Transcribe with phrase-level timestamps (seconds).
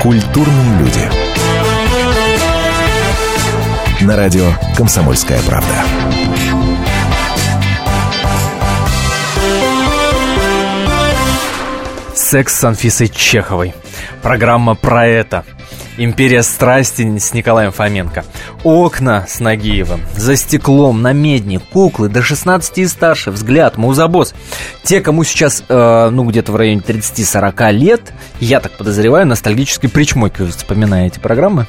[0.00, 1.10] Культурные люди.
[4.00, 5.74] На радио «Комсомольская правда».
[12.14, 13.74] Секс с Анфисой Чеховой.
[14.22, 15.44] Программа про это.
[15.98, 18.24] Империя страсти с Николаем Фоменко.
[18.62, 20.02] Окна с Нагиевым.
[20.16, 23.30] За стеклом, на медне, куклы до 16 и старше.
[23.30, 24.34] Взгляд, музабос.
[24.82, 30.54] Те, кому сейчас, э, ну, где-то в районе 30-40 лет, я так подозреваю, ностальгически причмокивают,
[30.54, 31.66] вспоминая эти программы.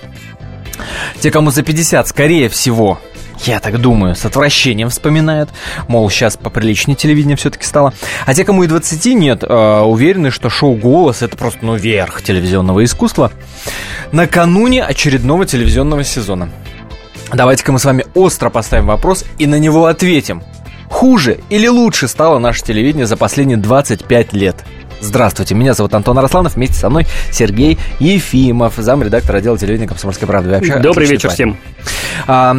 [1.20, 3.00] Те, кому за 50, скорее всего,
[3.46, 5.50] я так думаю, с отвращением вспоминают.
[5.88, 7.94] Мол, сейчас поприличнее телевидение все-таки стало.
[8.26, 12.22] А те, кому и 20 нет, э, уверены, что шоу «Голос»— это просто, ну, верх
[12.22, 13.32] телевизионного искусства.
[14.12, 16.50] Накануне очередного телевизионного сезона.
[17.34, 20.44] Давайте-ка мы с вами остро поставим вопрос и на него ответим.
[20.90, 24.58] Хуже или лучше стало наше телевидение за последние 25 лет?
[25.02, 30.52] Здравствуйте, меня зовут Антон Арасланов, вместе со мной Сергей Ефимов, замредактор отдела телевидения «Комсомольской правды».
[30.52, 31.34] Вообще, Добрый вечер парень.
[31.34, 31.58] всем.
[32.28, 32.56] А,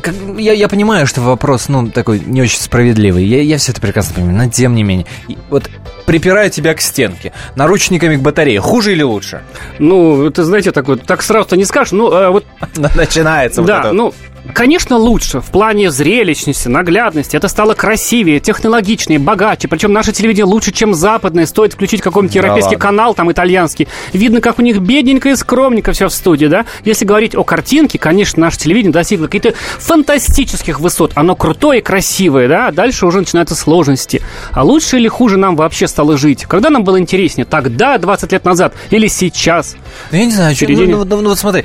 [0.00, 3.24] как, я, я понимаю, что вопрос, ну, такой не очень справедливый.
[3.24, 5.06] Я, я все это прекрасно понимаю, но тем не менее.
[5.26, 5.70] И, вот
[6.04, 9.42] припираю тебя к стенке, наручниками к батарее, хуже или лучше?
[9.78, 12.44] Ну, ты знаете, такой, так сразу-то не скажешь, ну, а вот...
[12.94, 13.92] Начинается да, вот это.
[13.92, 14.14] ну,
[14.54, 17.36] Конечно, лучше в плане зрелищности, наглядности.
[17.36, 19.68] Это стало красивее, технологичнее, богаче.
[19.68, 21.46] Причем наше телевидение лучше, чем западное.
[21.46, 23.88] Стоит включить какой-нибудь европейский да канал, там итальянский.
[24.12, 26.66] Видно, как у них бедненько и скромненько все в студии, да?
[26.84, 31.12] Если говорить о картинке, конечно, наше телевидение достигло каких-то фантастических высот.
[31.14, 32.68] Оно крутое и красивое, да?
[32.68, 34.22] А дальше уже начинаются сложности.
[34.52, 36.44] А лучше или хуже нам вообще стало жить?
[36.44, 37.44] Когда нам было интереснее?
[37.44, 38.74] Тогда, 20 лет назад?
[38.90, 39.76] Или сейчас?
[40.10, 41.64] Ну, я не знаю, что, ну, ну, ну, ну, вот смотри,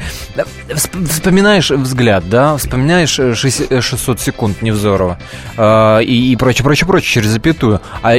[1.09, 5.17] вспоминаешь взгляд, да, вспоминаешь 600 э, э, секунд Невзорова
[5.57, 7.81] э, и, и прочее, прочее, прочее через запятую.
[8.01, 8.15] А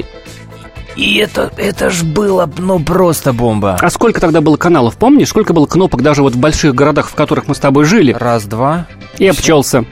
[0.95, 3.79] и это, это ж было, ну, просто бомба.
[3.81, 5.29] А сколько тогда было каналов, помнишь?
[5.29, 8.13] Сколько было кнопок даже вот в больших городах, в которых мы с тобой жили?
[8.13, 8.87] Раз, два.
[9.17, 9.87] И обчелся.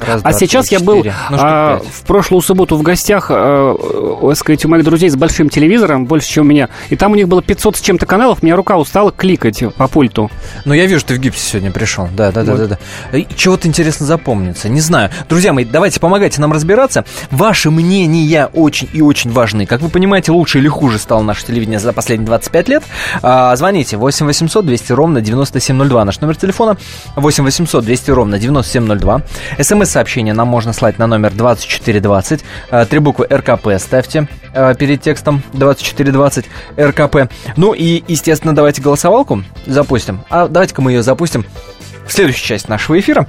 [0.00, 3.74] Раз, а сейчас я был ну, а, в прошлую субботу в гостях, а,
[4.34, 6.68] сказать, у моих друзей с большим телевизором, больше, чем у меня.
[6.90, 9.88] И там у них было 500 с чем-то каналов, у меня рука устала кликать по
[9.88, 10.30] пульту.
[10.64, 12.08] Ну, я вижу, ты в гипсе сегодня пришел.
[12.16, 12.56] Да, да, вот.
[12.58, 12.78] да, да,
[13.12, 13.20] да.
[13.36, 14.68] Чего-то интересно запомнится.
[14.68, 15.10] Не знаю.
[15.28, 17.04] Друзья мои, давайте помогайте нам разбираться.
[17.30, 19.66] Ваши мнения очень и очень важны.
[19.66, 22.82] Как вы понимаете, лучше или хуже стало наше телевидение за последние 25 лет.
[23.22, 26.04] А, звоните 8 800 200 ровно 9702.
[26.04, 26.76] Наш номер телефона
[27.16, 29.22] 8 800 200 ровно 9702.
[29.60, 32.44] СМС смс-сообщение нам можно слать на номер 2420.
[32.70, 36.46] Э, три буквы РКП ставьте э, перед текстом 2420
[36.78, 37.32] РКП.
[37.56, 40.20] Ну и, естественно, давайте голосовалку запустим.
[40.28, 41.46] А давайте-ка мы ее запустим
[42.06, 43.26] в следующую часть нашего эфира.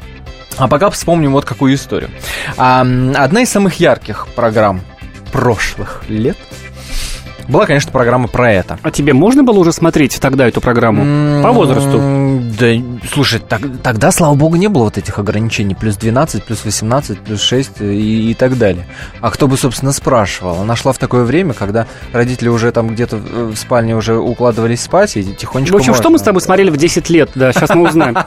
[0.58, 2.10] А пока вспомним вот какую историю.
[2.58, 4.82] Одна из самых ярких программ
[5.32, 6.38] прошлых лет–
[7.48, 8.80] была, конечно, программа про это.
[8.82, 11.44] А тебе можно было уже смотреть тогда эту программу?
[11.44, 12.42] По возрасту?
[12.60, 12.68] Да,
[13.12, 15.76] слушай, так, тогда, слава богу, не было вот этих ограничений.
[15.76, 18.86] Плюс 12, плюс 18, плюс 6 и, и так далее.
[19.22, 20.62] А кто бы, собственно, спрашивал?
[20.62, 25.16] Она шла в такое время, когда родители уже там где-то в спальне уже укладывались спать
[25.16, 25.74] и тихонечко...
[25.74, 26.04] В общем, можно.
[26.04, 27.32] что мы с тобой смотрели в 10 лет?
[27.36, 28.18] Да, сейчас мы узнаем.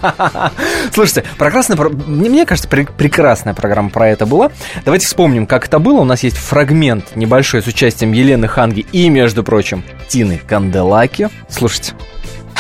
[0.93, 4.51] Слушайте, прекрасная, мне кажется, прекрасная программа про это была.
[4.85, 6.01] Давайте вспомним, как это было.
[6.01, 11.29] У нас есть фрагмент небольшой с участием Елены Ханги и между прочим, Тины Канделаки.
[11.49, 11.95] Слушайте.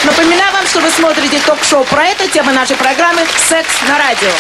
[0.05, 4.31] Напоминаю вам, что вы смотрите ток-шоу про это, тема нашей программы «Секс на радио».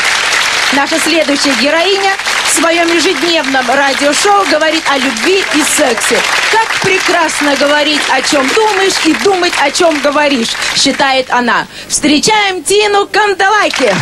[0.72, 2.12] Наша следующая героиня
[2.46, 6.18] в своем ежедневном радиошоу говорит о любви и сексе.
[6.52, 11.66] Как прекрасно говорить, о чем думаешь, и думать, о чем говоришь, считает она.
[11.88, 13.94] Встречаем Тину Канделаки.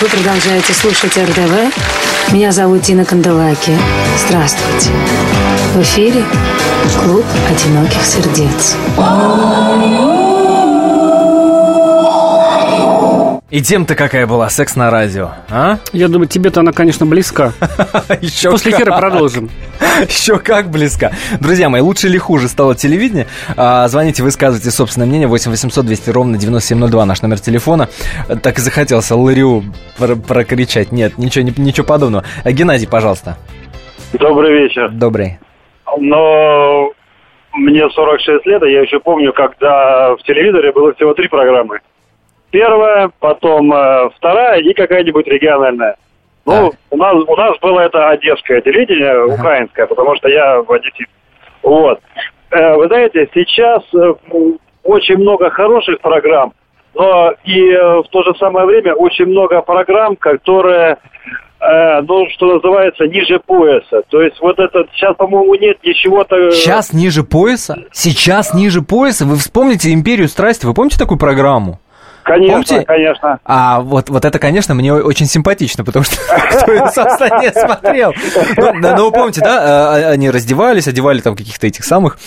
[0.00, 2.03] Вы продолжаете слушать РДВ.
[2.32, 3.72] Меня зовут Дина Канделаки.
[4.26, 4.90] Здравствуйте.
[5.74, 6.24] В эфире
[7.02, 8.76] Клуб одиноких сердец.
[13.50, 15.78] И тем-то какая была, секс на радио, а?
[15.92, 17.52] Я думаю, тебе-то она, конечно, близка.
[18.20, 19.48] Еще После эфира продолжим.
[20.08, 21.12] Еще как близка.
[21.40, 23.26] Друзья мои, лучше или хуже стало телевидение?
[23.56, 25.28] А, звоните, высказывайте собственное мнение.
[25.28, 27.88] 8 800 200 ровно 9702 наш номер телефона.
[28.42, 29.64] Так и захотелся Ларю
[29.98, 30.92] про прокричать.
[30.92, 32.24] Нет, ничего, ничего подобного.
[32.44, 33.36] А, Геннадий, пожалуйста.
[34.12, 34.90] Добрый вечер.
[34.90, 35.38] Добрый.
[35.98, 36.92] Но
[37.52, 41.80] мне 46 лет, и я еще помню, когда в телевизоре было всего три программы
[42.54, 45.96] первая, потом э, вторая и какая-нибудь региональная.
[46.46, 49.34] Ну, у нас, у нас было это одесское телевидение, ага.
[49.34, 51.06] украинское, потому что я в Одессе.
[51.62, 52.00] Вот.
[52.50, 54.14] Э, вы знаете, сейчас э,
[54.82, 56.52] очень много хороших программ,
[56.94, 60.98] но и э, в то же самое время очень много программ, которые
[62.06, 64.02] ну, что называется, ниже пояса.
[64.10, 66.50] То есть вот это, сейчас, по-моему, нет ничего-то...
[66.50, 67.84] Сейчас ниже пояса?
[67.90, 69.24] Сейчас ниже пояса?
[69.24, 71.78] Вы вспомните «Империю страсти», вы помните такую программу?
[72.24, 72.84] Конечно, помните?
[72.86, 73.38] конечно.
[73.44, 76.16] А вот, вот это, конечно, мне очень симпатично, потому что
[76.50, 78.12] кто ее, собственно, не смотрел.
[78.56, 82.18] Ну, ну, вы помните, да, э, они раздевались, одевали там каких-то этих самых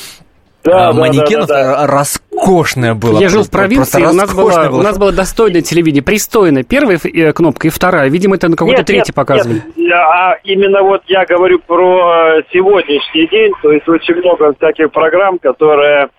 [0.64, 1.88] Да, да, манекенов, да, да, да.
[1.88, 3.20] роскошное было.
[3.20, 4.80] Я жил в провинции, просто у нас, было, роскошное было.
[4.80, 6.64] у нас было достойное телевидение, пристойное.
[6.64, 8.10] Первая э, кнопка и вторая.
[8.10, 9.62] Видимо, это на какой-то третий нет, показывали.
[9.76, 14.92] нет, а именно вот я говорю про э, сегодняшний день, то есть очень много всяких
[14.92, 16.10] программ, которые...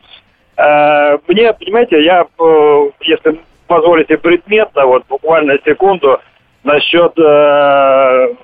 [0.56, 3.38] э, мне, понимаете, я, э, если
[3.68, 6.18] позволите предметно, вот буквально секунду,
[6.64, 8.34] насчет э,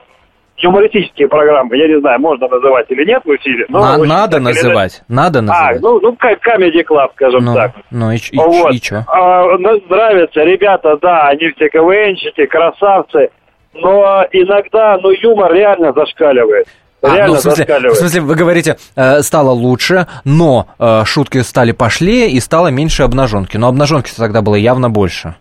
[0.58, 3.66] юмористические программы, я не знаю, можно называть или нет в эфире.
[3.68, 5.82] но На- надо так или называть, надо А, называть.
[5.82, 7.72] ну, ну, как Comedy Club, скажем Ну, так.
[7.90, 8.72] ну и, и, Вот.
[8.72, 9.02] и чё?
[9.08, 13.30] А, ну, нравится, ребята, да, они все КВНщики, красавцы,
[13.74, 16.68] но иногда, ну, юмор реально зашкаливает.
[17.04, 21.72] А, ну, в, смысле, в смысле, вы говорите, э, стало лучше, но э, шутки стали
[21.72, 23.56] пошлее и стало меньше обнаженки.
[23.56, 25.34] Но обнаженки тогда было явно больше.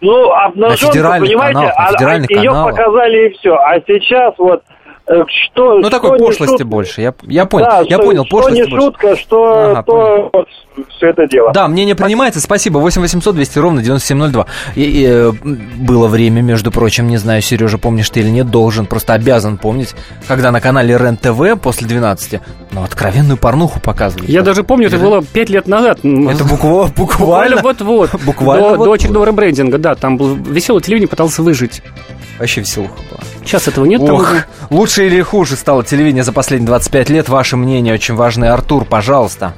[0.00, 2.76] Ну, обнаженку, понимаете, каналах, на а- а ее каналах.
[2.76, 3.54] показали и все.
[3.54, 4.62] А сейчас вот
[5.06, 5.74] что...
[5.74, 7.00] Ну, что такой пошлости шутка- больше.
[7.00, 8.86] Я, я понял, Да, я что, понял, что пошлости не больше.
[8.86, 10.48] шутка, что Ага, то вот
[10.96, 11.52] все это дело.
[11.52, 12.78] Да, мнение принимается, спасибо.
[12.78, 14.46] 8 800 200 ровно 9702.
[14.74, 15.32] И, и, э,
[15.78, 19.94] было время, между прочим, не знаю, Сережа, помнишь ты или нет, должен, просто обязан помнить,
[20.28, 22.40] когда на канале РЕН-ТВ после 12,
[22.72, 24.30] ну, откровенную порнуху показывали.
[24.30, 25.98] Я даже помню, это было пять лет назад.
[26.00, 28.10] Это буква- Буквально буквально, вот-вот.
[28.24, 28.84] Буквально До, вот-вот.
[28.86, 29.94] до очередного ребрендинга, да.
[29.94, 31.82] Там был веселое телевидение, пытался выжить.
[32.38, 33.20] Вообще веселуха была.
[33.44, 34.00] Сейчас этого нет.
[34.02, 34.44] Ох, уже.
[34.70, 37.28] лучше или хуже стало телевидение за последние 25 лет?
[37.28, 38.52] Ваше мнение очень важное.
[38.52, 39.54] Артур, пожалуйста.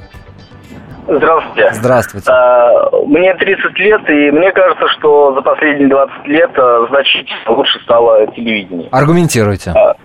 [1.09, 1.73] Здравствуйте.
[1.73, 2.31] Здравствуйте.
[2.31, 7.81] А, Мне 30 лет, и мне кажется, что за последние 20 лет а, значительно лучше
[7.83, 8.89] стало телевидение.
[8.93, 9.71] Аргументируйте.
[9.71, 9.97] А,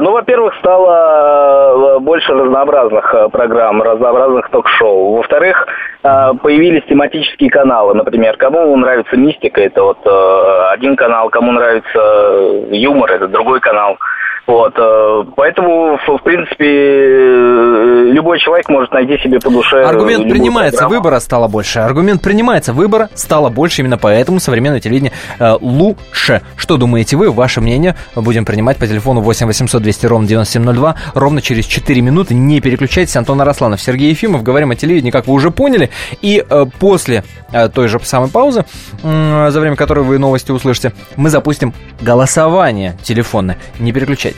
[0.00, 5.16] Ну, во-первых, стало э, больше разнообразных э, программ, разнообразных ток-шоу.
[5.16, 5.66] Во-вторых,
[6.02, 7.94] появились тематические каналы.
[7.94, 13.98] Например, кому нравится мистика, это вот э, один канал, кому нравится юмор, это другой канал.
[14.48, 19.82] Вот, э, поэтому, в принципе, э, любой человек может найти себе по душе.
[19.82, 21.02] Аргумент принимается, программу.
[21.02, 21.80] выбора стало больше.
[21.80, 23.82] Аргумент принимается, выбора стало больше.
[23.82, 26.40] Именно поэтому современное телевидение э, лучше.
[26.56, 27.30] Что думаете вы?
[27.30, 30.94] Ваше мнение будем принимать по телефону 8 800 200 ровно 9702.
[31.12, 32.32] Ровно через 4 минуты.
[32.34, 33.16] Не переключайтесь.
[33.16, 34.42] Антон Арасланов, Сергей Ефимов.
[34.42, 35.90] Говорим о телевидении, как вы уже поняли.
[36.22, 37.22] И э, после
[37.52, 38.64] э, той же самой паузы,
[39.02, 43.58] за время которой вы новости услышите, мы запустим голосование телефонное.
[43.78, 44.37] Не переключайтесь.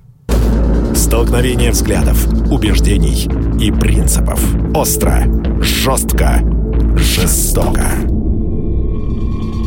[1.21, 3.29] Столкновение взглядов, убеждений
[3.63, 4.43] и принципов.
[4.75, 5.25] Остро,
[5.61, 6.39] жестко,
[6.95, 7.85] жестоко.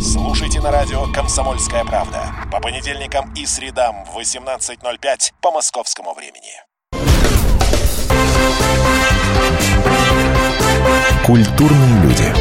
[0.03, 6.61] Слушайте на радио «Комсомольская правда» по понедельникам и средам в 18.05 по московскому времени.
[11.25, 12.35] Культурные люди.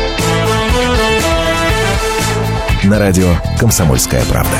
[2.87, 4.57] На радио «Комсомольская правда».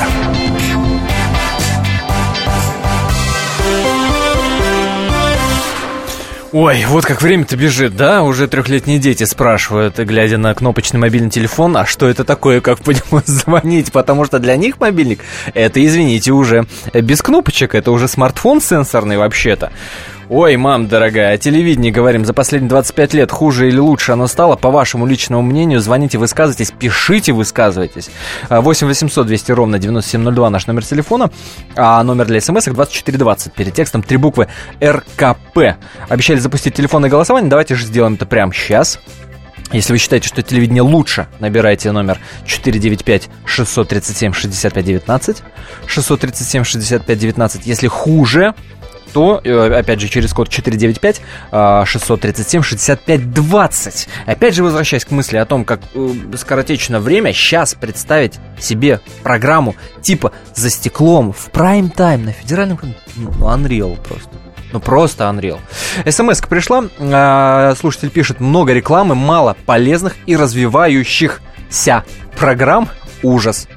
[6.53, 8.21] Ой, вот как время-то бежит, да?
[8.21, 12.91] Уже трехлетние дети спрашивают, глядя на кнопочный мобильный телефон, а что это такое, как по
[12.91, 13.91] нему звонить?
[13.91, 15.21] Потому что для них мобильник,
[15.55, 19.71] это, извините, уже без кнопочек, это уже смартфон сенсорный вообще-то.
[20.35, 24.55] Ой, мам дорогая, о телевидении говорим, за последние 25 лет хуже или лучше оно стало?
[24.55, 28.09] По вашему личному мнению, звоните, высказывайтесь, пишите, высказывайтесь.
[28.49, 31.29] А, 8 800 200 ровно 9702 наш номер телефона,
[31.75, 33.53] а номер для смс 2420.
[33.53, 34.47] Перед текстом три буквы
[34.83, 35.75] РКП.
[36.09, 38.99] Обещали запустить телефонное голосование, давайте же сделаем это прямо сейчас.
[39.71, 45.43] Если вы считаете, что телевидение лучше, набирайте номер 495-637-6519.
[45.87, 47.61] 637-6519.
[47.65, 48.55] Если хуже,
[49.13, 54.07] то, э, опять же, через код 495 э, 637 65 20.
[54.25, 59.75] Опять же, возвращаясь к мысли о том, как э, скоротечно время, сейчас представить себе программу
[60.01, 62.77] типа «За стеклом» в прайм-тайм на федеральном...
[62.77, 64.29] кан- Ну, Unreal просто.
[64.71, 65.59] Ну, просто Unreal.
[66.09, 66.85] смс пришла.
[66.97, 72.03] э, слушатель пишет, много рекламы, мало полезных и развивающихся
[72.35, 72.89] программ.
[73.21, 73.67] Ужас.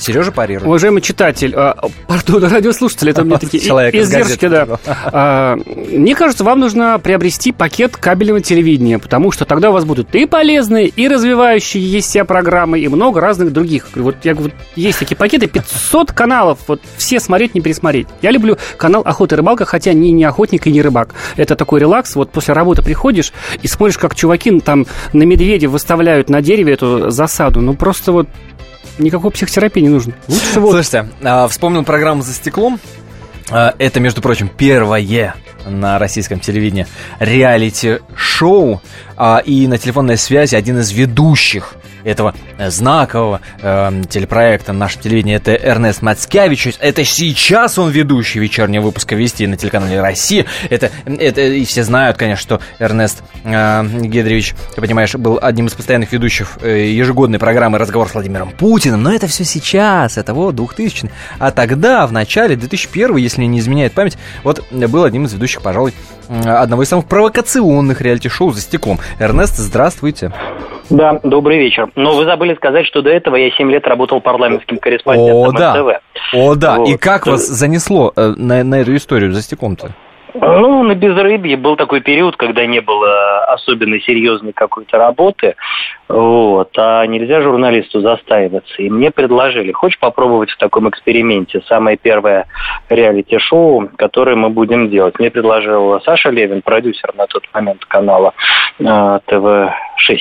[0.00, 0.66] Сережа парирует.
[0.66, 1.76] Уважаемый читатель, а,
[2.06, 4.78] пардон, радиослушатель, это мне такие Человек из издержки, газеты.
[4.84, 4.96] да.
[5.12, 10.14] А, Мне кажется, вам нужно приобрести пакет кабельного телевидения, потому что тогда у вас будут
[10.14, 13.88] и полезные, и развивающие есть все программы, и много разных других.
[13.94, 18.08] Вот я говорю, есть такие пакеты, 500 каналов, вот все смотреть, не пересмотреть.
[18.22, 21.14] Я люблю канал «Охота и рыбалка», хотя не, не охотник и не рыбак.
[21.36, 26.30] Это такой релакс, вот после работы приходишь и смотришь, как чуваки там на медведя выставляют
[26.30, 27.60] на дереве эту засаду.
[27.60, 28.28] Ну, просто вот
[29.00, 30.14] никакой психотерапии не нужно.
[30.28, 32.78] Лучше вот Слушайте, а, вспомнил программу «За стеклом».
[33.50, 35.00] А, Это, между прочим, первое
[35.66, 36.86] на российском телевидении
[37.18, 38.80] реалити-шоу.
[39.22, 41.74] А, И на телефонной связи один из ведущих
[42.04, 46.68] этого э, знакового э, телепроекта нашего телевидения это Эрнест Мацкевич.
[46.80, 50.46] Это сейчас он ведущий вечернего выпуска «Вести» на телеканале «Россия».
[50.70, 55.74] Это, это и все знают, конечно, что Эрнест э, Гедревич, ты понимаешь, был одним из
[55.74, 59.02] постоянных ведущих э, ежегодной программы «Разговор с Владимиром Путиным».
[59.02, 63.92] Но это все сейчас, это вот 2000 А тогда, в начале 2001 если не изменяет
[63.92, 65.92] память, вот был одним из ведущих, пожалуй,
[66.30, 68.98] одного из самых провокационных реалити-шоу «За стеклом».
[69.18, 70.32] Эрнест, здравствуйте.
[70.88, 71.90] Да, добрый вечер.
[71.96, 75.74] Но вы забыли сказать, что до этого я 7 лет работал парламентским корреспондентом О, да.
[75.74, 76.02] РТВ.
[76.34, 76.76] О, да.
[76.76, 76.88] Вот.
[76.88, 79.94] И как вас занесло э, на, на эту историю «За стеклом»-то?
[80.34, 85.56] Ну, на безрыбье был такой период, когда не было особенно серьезной какой-то работы,
[86.08, 88.74] вот, а нельзя журналисту застаиваться.
[88.78, 92.46] И мне предложили, хочешь попробовать в таком эксперименте самое первое
[92.88, 95.18] реалити-шоу, которое мы будем делать.
[95.18, 98.32] Мне предложил Саша Левин, продюсер на тот момент канала
[98.78, 100.16] э, ТВ-6.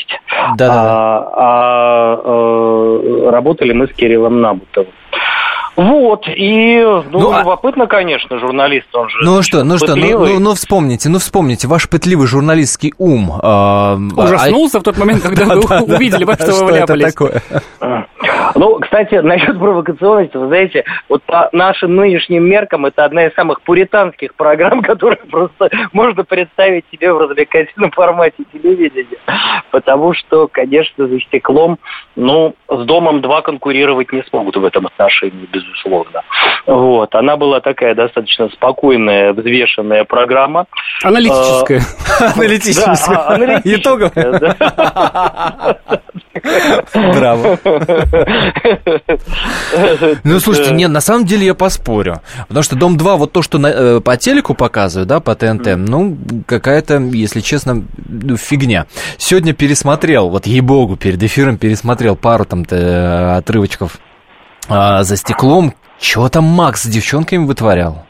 [0.58, 1.30] Да-да-да.
[1.34, 4.94] А, а, э, работали мы с Кириллом Набутовым.
[5.80, 6.78] Вот, и,
[7.10, 9.20] ну, Ну, а- любопытно, конечно, журналист, он же...
[9.22, 13.32] Ну что, ну что, ну, ну, ну вспомните, ну вспомните, ваш пытливый журналистский ум.
[13.42, 17.16] а, ужаснулся в тот момент, когда вы увидели, во что вы вляпались.
[18.56, 23.62] Ну, кстати, насчет провокационности, вы знаете, вот по нашим нынешним меркам это одна из самых
[23.62, 29.18] пуританских программ, которые просто можно представить себе в развлекательном формате телевидения.
[29.72, 31.78] Потому что, конечно, за стеклом,
[32.16, 35.69] ну, с домом два конкурировать не смогут в этом отношении, безусловно.
[36.66, 37.16] Вот.
[37.16, 40.66] Она была такая достаточно спокойная, взвешенная программа.
[41.04, 41.82] Аналитическая.
[42.36, 42.96] Аналитическая.
[43.08, 44.58] Да, а- аналитическая, Итоговая.
[47.14, 47.58] Браво.
[50.24, 52.22] Ну, слушайте, нет, на самом деле я поспорю.
[52.48, 56.18] Потому что Дом-2, вот то, что на- э, по телеку показывают, да, по ТНТ, ну,
[56.46, 58.86] какая-то, если честно, ну, фигня.
[59.18, 63.98] Сегодня пересмотрел, вот ей-богу, перед эфиром пересмотрел пару там э, отрывочков
[64.70, 65.74] а, за стеклом.
[66.00, 68.06] Чего там Макс с девчонками вытворял?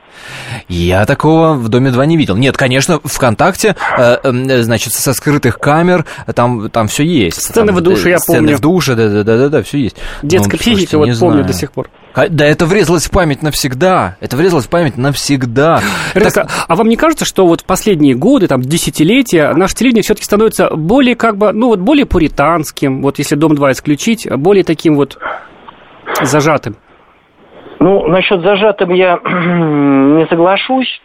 [0.68, 2.36] Я такого в Доме 2 не видел.
[2.36, 7.42] Нет, конечно, ВКонтакте, э, э, значит, со скрытых камер, там, там все есть.
[7.42, 8.58] Сцены Там, в душе, э, я сцены помню.
[8.58, 9.96] в душе, да-да-да, все есть.
[10.22, 11.46] Детская Ну, психика, вот помню знаю.
[11.46, 11.90] до сих пор.
[12.30, 14.18] Да это врезалось в память навсегда.
[14.20, 15.82] Это врезалось в память навсегда.
[16.14, 20.04] Ребята, Так- а вам не кажется, что вот в последние годы, там, десятилетия, наше телевидение
[20.04, 24.96] все-таки становится более, как бы, ну, вот более пуританским, вот если «Дом-2» исключить, более таким
[24.96, 25.18] вот
[26.22, 26.76] зажатым?
[27.80, 31.02] Ну, насчет зажатым я не соглашусь.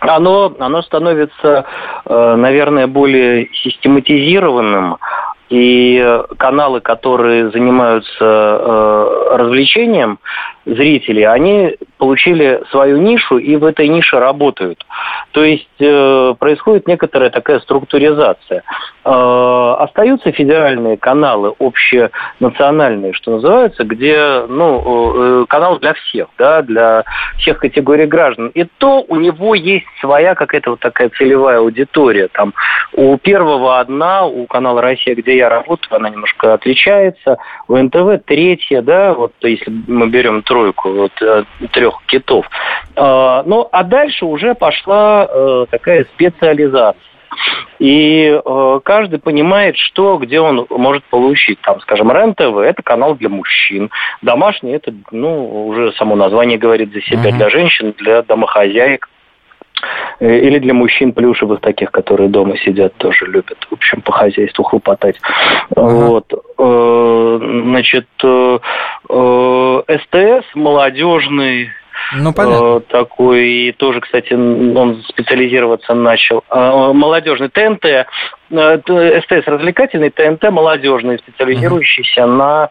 [0.00, 1.64] Оно, оно становится,
[2.04, 4.96] э, наверное, более систематизированным.
[5.48, 10.18] И э, каналы, которые занимаются э, развлечением
[10.64, 14.84] зрителей, они получили свою нишу и в этой нише работают.
[15.32, 18.62] То есть э, происходит некоторая такая структуризация.
[19.04, 27.04] Э, остаются федеральные каналы, общенациональные, что называется, где ну, э, канал для всех, да, для
[27.38, 28.48] всех категорий граждан.
[28.48, 32.28] И то у него есть своя какая-то вот такая целевая аудитория.
[32.28, 32.52] Там
[32.92, 37.38] у первого одна, у канала «Россия», где я работаю, она немножко отличается.
[37.68, 42.46] У НТВ третья, да, вот если мы берем тройку вот, э, трех китов.
[42.94, 47.00] Э, ну, а дальше уже пошла э, такая специализация.
[47.78, 51.58] И э, каждый понимает, что, где он может получить.
[51.62, 53.90] Там, скажем, РЕН-ТВ– это канал для мужчин.
[54.20, 57.30] Домашний– это, ну, уже само название говорит за себя.
[57.30, 57.38] Мгм.
[57.38, 59.08] Для женщин, для домохозяек.
[60.20, 64.64] Э, Или для мужчин плюшевых таких, которые дома сидят, тоже любят, в общем, по хозяйству
[64.64, 65.20] хлопотать.
[65.76, 66.32] Вот.
[66.58, 68.58] Э, Значит, э,
[69.88, 71.70] СТС молодежный,
[72.14, 72.76] Ну, понятно.
[72.76, 76.44] э, такой, и тоже, кстати, он специализироваться начал.
[76.50, 78.04] Э, Молодежный ТНТ, э,
[78.50, 82.68] СТС развлекательный, ТНТ молодежный, специализирующийся на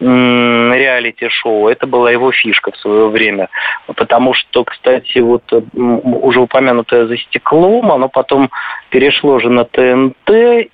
[0.00, 1.68] м, реалити-шоу.
[1.68, 3.48] Это была его фишка в свое время.
[3.86, 8.50] Потому что, кстати, вот уже упомянутое «За стеклом», оно потом
[8.90, 10.70] перешло же на ТНТ,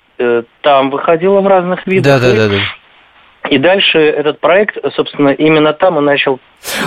[0.61, 2.19] там выходило в разных видах.
[2.21, 2.57] Да, да, да, да.
[3.49, 6.39] И дальше этот проект, собственно, именно там он начал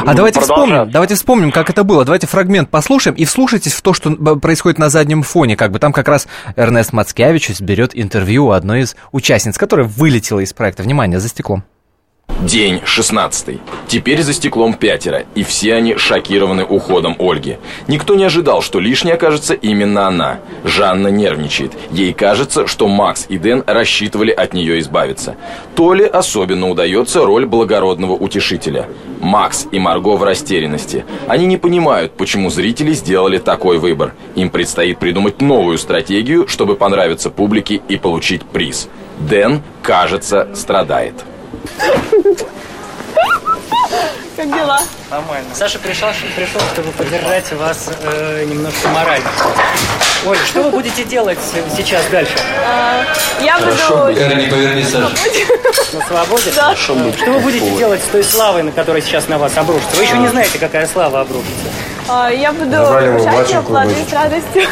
[0.07, 2.05] А давайте вспомним, давайте вспомним, как это было.
[2.05, 5.57] Давайте фрагмент послушаем и вслушайтесь в то, что происходит на заднем фоне.
[5.57, 10.39] Как бы там как раз Эрнест Мацкевич берет интервью у одной из участниц, которая вылетела
[10.39, 10.85] из проекта.
[10.85, 11.65] Внимание, за стеклом.
[12.43, 13.61] День 16.
[13.87, 17.59] Теперь за стеклом пятеро, и все они шокированы уходом Ольги.
[17.87, 20.41] Никто не ожидал, что лишней окажется именно она.
[20.65, 21.73] Жанна нервничает.
[21.93, 25.37] Ей кажется, что Макс и Дэн рассчитывали от нее избавиться.
[25.77, 28.89] Толе особенно удается роль благородного утешителя.
[29.21, 31.05] Макс и Марго в растерянности.
[31.29, 34.15] Они не понимают, почему зрители сделали такой выбор.
[34.35, 38.89] Им предстоит придумать новую стратегию, чтобы понравиться публике и получить приз.
[39.21, 41.15] Дэн, кажется, страдает.
[44.37, 44.81] Как дела?
[45.11, 45.49] Нормально.
[45.55, 49.29] Саша пришел, пришел чтобы поддержать вас э, немножко морально.
[50.25, 51.39] Оля, что вы будете делать
[51.77, 52.33] сейчас дальше?
[52.65, 53.05] А,
[53.43, 54.13] я Хорошо буду...
[54.13, 54.37] быть.
[54.37, 55.13] не поверни, Саша.
[55.93, 56.53] На свободе?
[56.55, 56.63] Да.
[56.63, 56.97] Хорошо.
[57.13, 59.97] Что вы будете делать с той славой, на которой сейчас на вас обрушится?
[59.97, 61.67] Вы еще не знаете, какая слава обрушится.
[62.09, 62.71] А, я буду
[63.67, 64.09] плоды быть.
[64.09, 64.63] с радостью.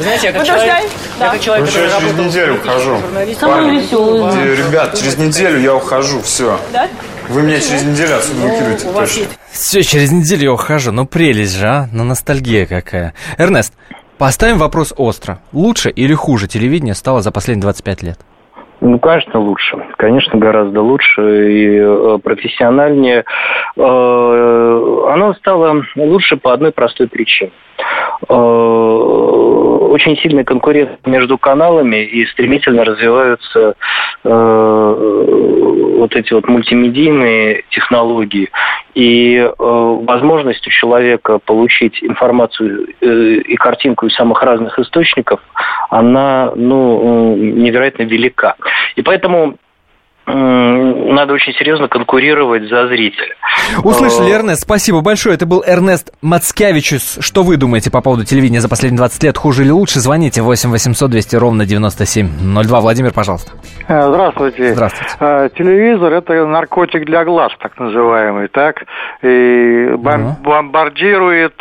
[0.00, 1.30] Знаете, я как человек, Да.
[1.30, 2.98] как человек, Ну, который через неделю ухожу.
[3.38, 4.36] Самый веселый.
[4.36, 6.58] Э, Ребят, через неделю я ухожу, все.
[6.72, 6.88] Да?
[7.28, 9.22] Вы меня через неделю отсюда выкидываете, Ну, точно.
[9.52, 10.92] Все, через неделю я ухожу.
[10.92, 11.88] Ну, прелесть же, а?
[11.92, 13.14] Ну, ностальгия какая.
[13.36, 13.72] Эрнест,
[14.18, 15.40] поставим вопрос остро.
[15.52, 18.18] Лучше или хуже телевидение стало за последние 25 лет?
[18.80, 19.76] Ну, конечно, лучше.
[19.96, 23.24] Конечно, гораздо лучше и э, профессиональнее.
[23.76, 27.50] Э, оно стало лучше по одной простой причине.
[28.28, 28.34] Э,
[29.90, 33.74] очень сильная конкуренция между каналами и стремительно развиваются
[34.24, 34.94] э,
[35.98, 38.50] вот эти вот мультимедийные технологии.
[38.94, 45.40] И э, возможность у человека получить информацию и картинку из самых разных источников,
[45.90, 48.56] она ну, невероятно велика.
[48.96, 49.56] И поэтому
[50.34, 53.34] надо очень серьезно конкурировать за зрителя.
[53.82, 55.34] Услышали, Э, Эрнест, спасибо большое.
[55.34, 57.18] Это был Эрнест Мацкевичус.
[57.20, 59.36] Что вы думаете по поводу телевидения за последние 20 лет?
[59.38, 60.00] Хуже или лучше?
[60.00, 62.80] Звоните 8 800 200 ровно 9702.
[62.80, 63.52] Владимир, пожалуйста.
[63.88, 64.74] Э, Здравствуйте.
[64.74, 65.14] Здравствуйте.
[65.20, 68.84] Э, Телевизор это наркотик для глаз, так называемый, так?
[69.22, 71.54] И бом- бомбардирует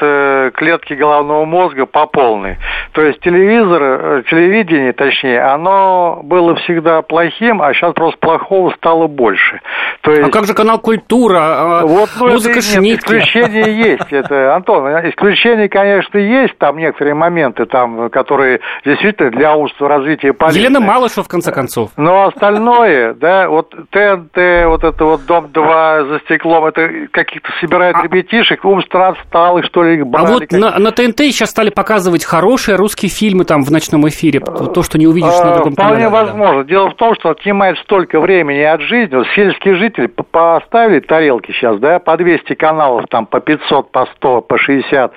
[0.54, 2.58] клетки головного мозга по полной.
[2.92, 8.18] То есть телевизор, телевидение, точнее, оно было всегда плохим, а сейчас просто
[8.58, 9.62] плохого стало больше.
[10.02, 10.24] То есть...
[10.28, 14.12] А как же канал «Культура», а, Вот, ну, музыка это, нет, исключения есть.
[14.12, 16.58] Это, Антон, исключения, конечно, есть.
[16.58, 20.60] Там некоторые моменты, там, которые действительно для устного развития полезны.
[20.60, 21.92] Елена Малышева, в конце концов.
[21.98, 28.64] Но остальное, да, вот ТНТ, вот это вот Дом-2 за стеклом, это каких-то собирает ребятишек,
[28.66, 33.10] умственно отсталых, что ли, их А вот на, на ТНТ сейчас стали показывать хорошие русские
[33.10, 34.40] фильмы там в ночном эфире.
[34.40, 36.10] То, что не увидишь на А, другом Вполне канале.
[36.10, 36.64] возможно.
[36.64, 39.16] Дело в том, что отнимает столько времени от жизни.
[39.16, 44.42] Вот сельские жители поставили тарелки сейчас, да, по 200 каналов, там по 500, по 100,
[44.42, 45.12] по 60.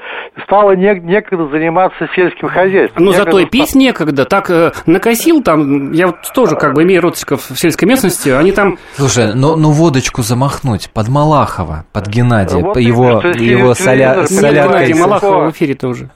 [0.45, 3.05] Стало не- некогда заниматься сельским хозяйством.
[3.05, 4.25] Ну, зато и пить некогда.
[4.25, 8.53] Так э, накосил там, я вот тоже как бы имею родственников в сельской местности, они
[8.53, 8.79] там...
[8.97, 14.87] Слушай, ну, ну водочку замахнуть под Малахова, под Геннадия, Вот его, его соля, Нет, соляркой.
[14.87, 16.11] Геннадий Малахова в эфире тоже.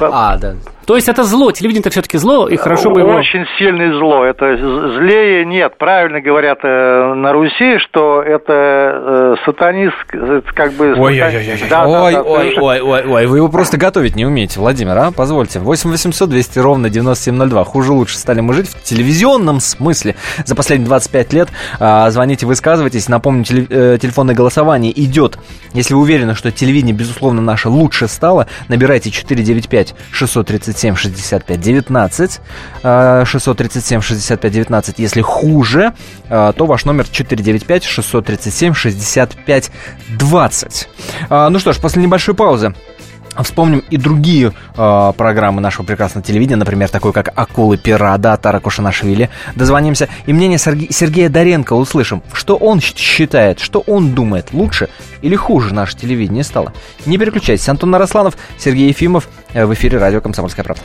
[0.00, 0.54] А, да.
[0.86, 3.14] То есть это зло, телевидение-то все-таки зло, и хорошо бы его...
[3.14, 4.24] Очень сильное зло.
[4.24, 5.78] Это злее нет.
[5.78, 10.94] Правильно говорят э, на Руси, что это э, сатанист, э, как бы...
[10.94, 11.58] Ой-ой-ой.
[11.70, 12.66] Да, да, ой, да, ой, совершенно.
[12.66, 15.10] ой, ой, ой, вы его просто готовить не умеете, Владимир, а?
[15.10, 15.58] Позвольте.
[15.58, 17.64] 8 800 200 ровно 9702.
[17.64, 20.16] Хуже лучше стали мы жить в телевизионном смысле.
[20.44, 21.48] За последние 25 лет
[21.80, 23.08] а, звоните, высказывайтесь.
[23.08, 25.38] Напомню, теле- телефонное голосование идет.
[25.72, 32.40] Если вы уверены, что телевидение, безусловно, наше лучше стало, набирайте 495 637 65 19.
[32.82, 34.98] а, 637 65 19.
[34.98, 35.92] Если хуже,
[36.28, 39.70] а, то ваш номер 495 637 65
[40.18, 40.88] 20.
[41.30, 42.74] А, Ну что ж, после небольшой паузы
[43.42, 48.60] Вспомним и другие э, программы нашего прекрасного телевидения, например, такой как «Акулы пера», да, Тара
[48.60, 49.30] Кушанашвили.
[49.54, 52.22] Дозвонимся и мнение Серге- Сергея Доренко услышим.
[52.32, 54.88] Что он считает, что он думает, лучше
[55.22, 56.72] или хуже наше телевидение стало.
[57.06, 57.68] Не переключайтесь.
[57.68, 60.82] Антон Наросланов, Сергей Ефимов э, в эфире радио «Комсомольская правда».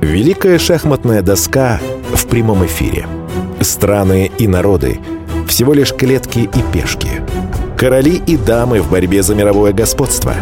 [0.00, 1.80] Великая шахматная доска
[2.12, 3.06] в прямом эфире.
[3.60, 5.00] Страны и народы.
[5.48, 7.22] Всего лишь клетки и пешки.
[7.84, 10.34] Короли и дамы в борьбе за мировое господство.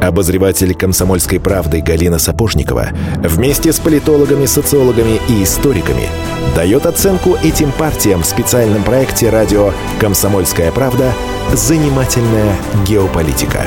[0.00, 2.88] Обозреватель «Комсомольской правды» Галина Сапожникова
[3.18, 6.08] вместе с политологами, социологами и историками
[6.56, 11.12] дает оценку этим партиям в специальном проекте радио «Комсомольская правда.
[11.52, 12.56] Занимательная
[12.88, 13.66] геополитика».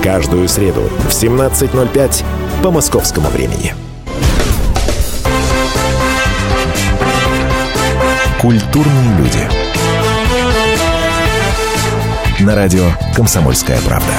[0.00, 2.24] Каждую среду в 17.05
[2.62, 3.74] по московскому времени.
[8.40, 9.59] Культурные люди.
[12.40, 14.14] На радио «Комсомольская правда».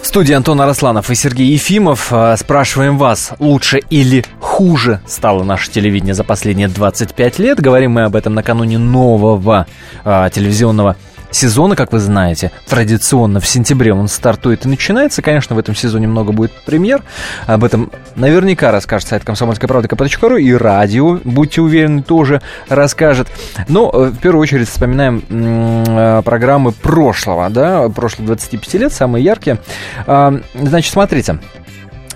[0.00, 2.08] В студии Антон Арасланов и Сергей Ефимов.
[2.10, 7.60] А, Спрашиваем вас, лучше или хуже стало наше телевидение за последние 25 лет?
[7.60, 9.66] Говорим мы об этом накануне нового
[10.04, 10.96] а, телевизионного
[11.34, 15.22] сезона, как вы знаете, традиционно в сентябре он стартует и начинается.
[15.22, 17.02] Конечно, в этом сезоне много будет премьер.
[17.46, 23.28] Об этом наверняка расскажет сайт комсомольской правды kp.ru и радио, будьте уверены, тоже расскажет.
[23.68, 29.58] Но э, в первую очередь вспоминаем э, программы прошлого, да, прошлых 25 лет, самые яркие.
[30.06, 31.38] А, Значит, смотрите.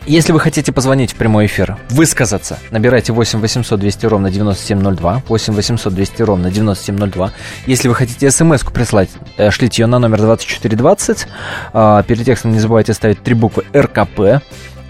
[0.08, 5.52] Если вы хотите позвонить в прямой эфир, высказаться, набирайте 8 800 200 ровно 9702, 8
[5.52, 7.32] 800 200 ровно 9702.
[7.66, 11.26] Если вы хотите смс-ку прислать, э, шлите ее на номер 2420.
[11.74, 14.42] А, Перед текстом не забывайте ставить три буквы РКП.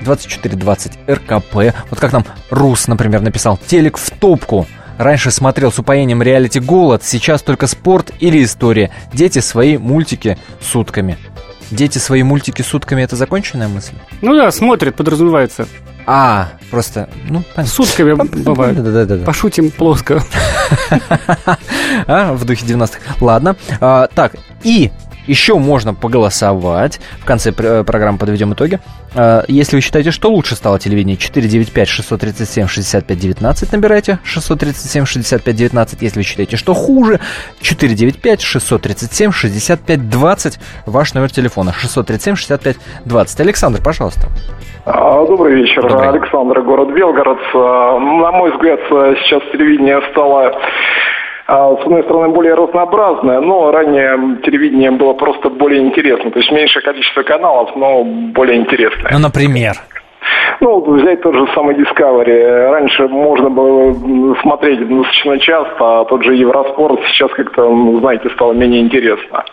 [0.02, 1.74] 2420 РКП.
[1.90, 3.59] Вот как нам Рус, например, написал.
[3.66, 4.68] Телек в топку.
[4.98, 8.92] Раньше смотрел с упоением реалити «Голод», сейчас только спорт или история.
[9.12, 11.18] Дети свои мультики сутками.
[11.70, 13.92] Дети свои мультики сутками– это законченная мысль?
[14.22, 15.66] Ну да, смотрят, подразумевается.
[16.07, 17.66] А, просто, ну, понятно.
[17.66, 18.83] Сутками бывает.
[18.83, 19.24] Да-да-да.
[19.24, 20.22] Пошутим плоско.
[22.07, 22.98] А, в духе 90-х.
[23.20, 23.57] Ладно.
[23.81, 24.90] А, так, и
[25.26, 27.00] еще можно поголосовать.
[27.20, 28.81] В конце пр- программы подведем итоги.
[29.18, 34.20] А, Если вы считаете, что лучше стало телевидение, 495-637-65-19 набирайте.
[34.24, 35.96] 637-65-19.
[36.00, 37.18] Если вы считаете, что хуже,
[37.61, 40.59] 495-637-65-20.
[40.87, 41.74] Ваш номер телефона.
[41.83, 43.40] 637-65-20.
[43.40, 44.28] Александр, пожалуйста.
[44.85, 47.38] А, Добрый вечер, Александр, город Белгород.
[47.54, 50.52] А, На мой взгляд, сейчас телевидение стало,
[51.48, 56.30] с одной стороны, более разнообразное, но ранее телевидение было просто более интересно.
[56.30, 59.11] То есть меньшее количество каналов, но более интересное.
[59.12, 59.72] Ну, например?
[60.61, 62.70] Ну, взять тот же самый Discovery.
[62.70, 68.52] Раньше можно было смотреть достаточно часто, а тот же Евроспорт сейчас как-то, ну, знаете, стало
[68.52, 69.44] менее интересно.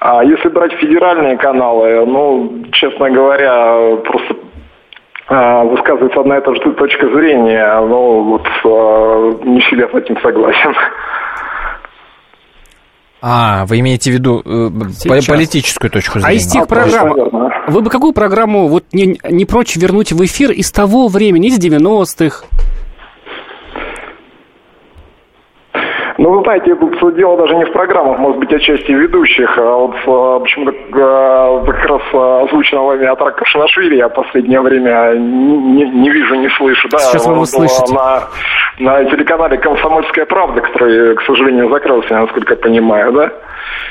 [0.00, 4.47] А если брать федеральные каналы, ну, честно говоря, просто а,
[5.28, 10.74] высказывается одна и та же точка зрения, но вот а, не сильно с этим согласен.
[13.20, 15.26] А, вы имеете в виду э, Сейчас.
[15.26, 16.36] политическую точку А зрения?
[16.38, 17.14] из тех программ,
[17.66, 21.58] вы бы какую программу вот не, не прочь вернуть в эфир из того времени, из
[21.58, 22.46] 90-х?
[26.18, 29.94] Ну, вы знаете, тут дело даже не в программах, может быть, отчасти ведущих, а вот
[30.04, 35.88] а, почему-то а, как раз а, озвученного вами Атрака Кашинашвили я в последнее время не,
[35.88, 36.88] не вижу, не слышу.
[36.88, 37.94] Да, Сейчас вы его слышите.
[37.94, 38.24] На,
[38.80, 43.30] на телеканале «Комсомольская правда», который, к сожалению, закрылся, насколько я понимаю, да?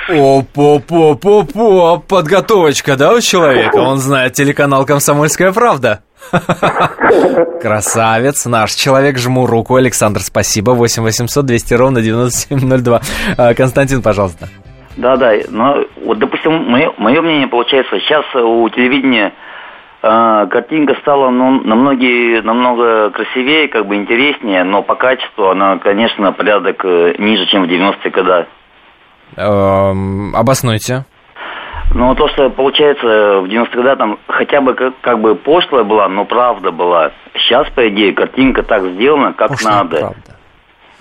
[0.09, 3.77] О-по-по-по-по, подготовочка, да, у человека?
[3.77, 6.01] Он знает телеканал «Комсомольская правда».
[7.61, 9.75] Красавец, наш человек, жму руку.
[9.75, 10.71] Александр, спасибо.
[10.71, 13.01] 8 800 200 ровно 9702.
[13.37, 14.47] А, Константин, пожалуйста.
[14.97, 15.33] Да, да.
[15.49, 19.33] Но вот, допустим, мое, мое мнение получается, сейчас у телевидения
[20.01, 26.31] э, картинка стала ну, намного, намного красивее, как бы интереснее, но по качеству она, конечно,
[26.31, 28.47] порядок э, ниже, чем в 90-е годы.
[29.35, 31.05] Эм, обоснуйте.
[31.93, 36.07] Но то, что получается в 90-е годы там хотя бы как, как бы пошлая была,
[36.09, 37.11] но правда была.
[37.35, 39.97] Сейчас, по идее, картинка так сделана, как Пошлая надо.
[39.99, 40.19] правда.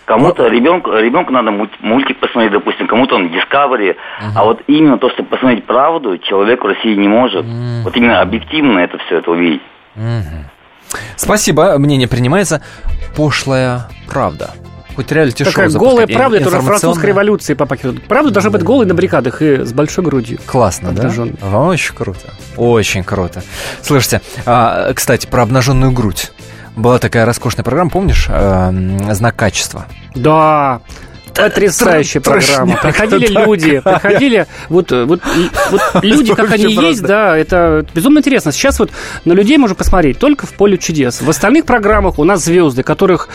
[0.05, 3.97] Кому-то ребенку, ребенку надо мульт- мультик посмотреть, допустим, кому-то он Discovery,
[4.37, 7.45] а вот именно то, что посмотреть правду, человек в России не может.
[7.83, 9.63] Вот именно объективно это все это увидеть.
[9.97, 10.47] Мгм.
[11.17, 12.63] Спасибо, мнение принимается.
[13.17, 14.51] Пошлая правда.
[14.97, 16.79] Хоть реалити-шоу Такая голая правда, это уже информационная.
[16.81, 18.01] французской революции по пакету.
[18.09, 20.39] Правда должна быть голой на баррикадах и с большой грудью.
[20.47, 21.03] Классно, да?
[21.03, 21.35] Обнажённой.
[21.53, 22.21] Очень круто.
[22.57, 23.43] Очень круто.
[23.83, 26.33] Слушайте, а, кстати, про обнаженную грудь.
[26.77, 28.27] Была такая роскошная программа, помнишь?
[28.31, 29.87] Эм, Знак качества.
[30.15, 30.81] Да.
[31.35, 32.77] Потрясающая Тр- программа.
[32.83, 33.45] Приходили такая.
[33.47, 35.21] люди, приходили, вот, вот,
[35.71, 36.89] вот люди, как они правда.
[36.89, 38.53] есть, да, это безумно интересно.
[38.53, 38.91] Сейчас вот
[39.27, 41.21] на людей можно посмотреть только в поле чудес.
[41.21, 43.29] В остальных программах у нас звезды, которых,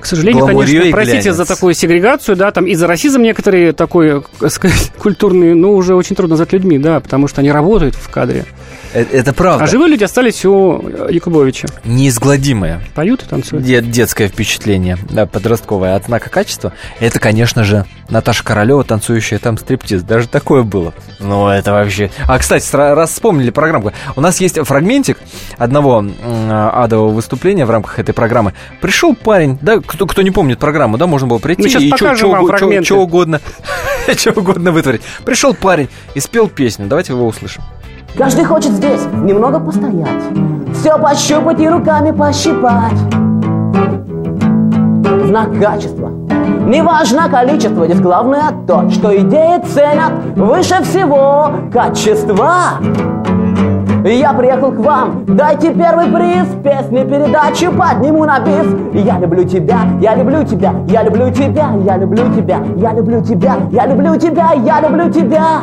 [0.00, 1.36] к сожалению, конечно, простите глянец.
[1.36, 5.94] за такую сегрегацию, да, там и за расизм некоторые такой, так сказать, культурные, ну, уже
[5.94, 8.44] очень трудно назвать людьми, да, потому что они работают в кадре.
[8.92, 9.64] Э, Это правда.
[9.64, 11.68] А живые люди остались у Якубовича.
[11.84, 12.80] Неизгладимое.
[12.94, 13.64] Поют и танцуют.
[13.64, 16.72] Де- детское впечатление, да, подростковое от знака качества.
[16.98, 20.02] Это, конечно же, Наташа Королева, танцующая там стриптиз.
[20.02, 20.92] Даже такое было.
[21.20, 22.10] Ну, это вообще...
[22.26, 23.92] А, кстати, раз вспомнили программу.
[24.16, 25.18] У нас есть фрагментик
[25.56, 26.10] одного м,
[26.50, 28.54] адового выступления в рамках этой программы.
[28.80, 31.90] Пришел парень, да, кто, кто не помнит программу, да, можно было прийти Мы щас и
[32.84, 33.40] что угодно,
[34.16, 35.02] что угодно вытворить.
[35.24, 36.86] Пришел парень и спел песню.
[36.86, 37.62] Давайте его услышим.
[38.16, 40.22] Каждый хочет здесь немного постоять,
[40.74, 42.98] Все пощупать и руками пощипать
[45.26, 46.10] Знак качества
[46.70, 52.78] не важно количество, здесь главное то, что идеи ценят выше всего качества.
[54.04, 59.80] Я приехал к вам, дайте первый приз Песни, передачу подниму на бис Я люблю тебя,
[60.00, 64.52] я люблю тебя, я люблю тебя, я люблю тебя, я люблю тебя, я люблю тебя,
[64.52, 65.60] я люблю тебя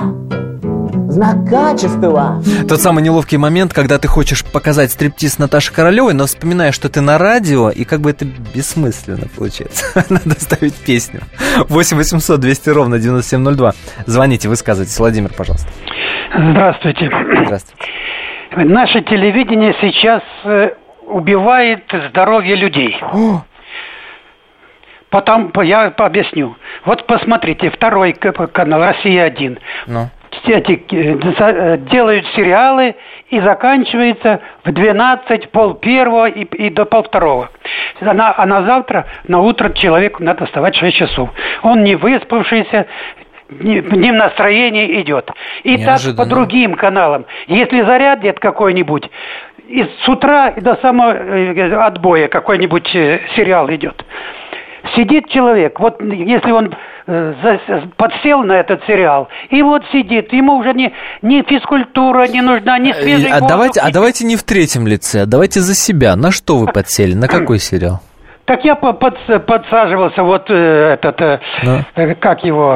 [1.09, 2.43] знак качества.
[2.67, 7.01] Тот самый неловкий момент, когда ты хочешь показать стриптиз Наташи Королевой, но вспоминаешь, что ты
[7.01, 9.85] на радио, и как бы это бессмысленно получается.
[10.09, 11.21] Надо ставить песню.
[11.69, 13.73] 8 800 200 ровно 9702.
[14.05, 14.99] Звоните, высказывайтесь.
[14.99, 15.69] Владимир, пожалуйста.
[16.35, 17.09] Здравствуйте.
[17.45, 17.85] Здравствуйте.
[18.55, 20.71] Наше телевидение сейчас э,
[21.05, 22.97] убивает здоровье людей.
[25.09, 26.55] Потом я объясню.
[26.85, 29.59] Вот посмотрите, второй канал «Россия-1».
[29.87, 30.09] Ну
[30.45, 32.95] эти, э, делают сериалы
[33.29, 37.49] и заканчивается в 12, пол первого и, и до пол второго.
[37.99, 41.29] А на, а на завтра, на утро человеку надо вставать 6 часов.
[41.63, 42.87] Он не выспавшийся,
[43.49, 45.29] не, не в настроении идет.
[45.63, 46.17] И Неожиданно.
[46.17, 47.25] так по другим каналам.
[47.47, 49.09] Если зарядит какой-нибудь,
[49.67, 54.03] и с утра до самого э, отбоя какой-нибудь э, сериал идет.
[54.95, 56.73] Сидит человек, вот если он
[57.07, 57.33] э,
[57.97, 62.93] подсел на этот сериал, и вот сидит, ему уже не, ни физкультура не нужна, ни
[62.93, 66.15] свежий а давайте, а давайте не в третьем лице, а давайте за себя.
[66.15, 67.13] На что вы подсели?
[67.13, 68.01] На какой сериал?
[68.47, 68.99] Так я под,
[69.45, 71.79] подсаживался, вот э, этот, э, ну.
[71.95, 72.73] э, как его...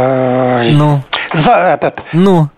[0.69, 0.99] Ну.
[1.33, 2.01] За, этот...
[2.11, 2.49] Ну.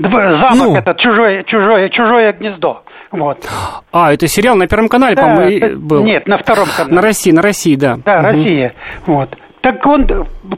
[0.00, 0.76] Замок ну.
[0.76, 2.82] этот, чужое, чужое, чужое гнездо.
[3.12, 3.48] Вот.
[3.92, 6.02] А, это сериал на Первом канале, да, по-моему, был.
[6.02, 6.96] Нет, на Втором канале.
[6.96, 7.98] На России, на России, да.
[8.04, 8.26] Да, угу.
[8.26, 8.74] Россия.
[9.06, 9.36] Вот.
[9.60, 10.06] Так он,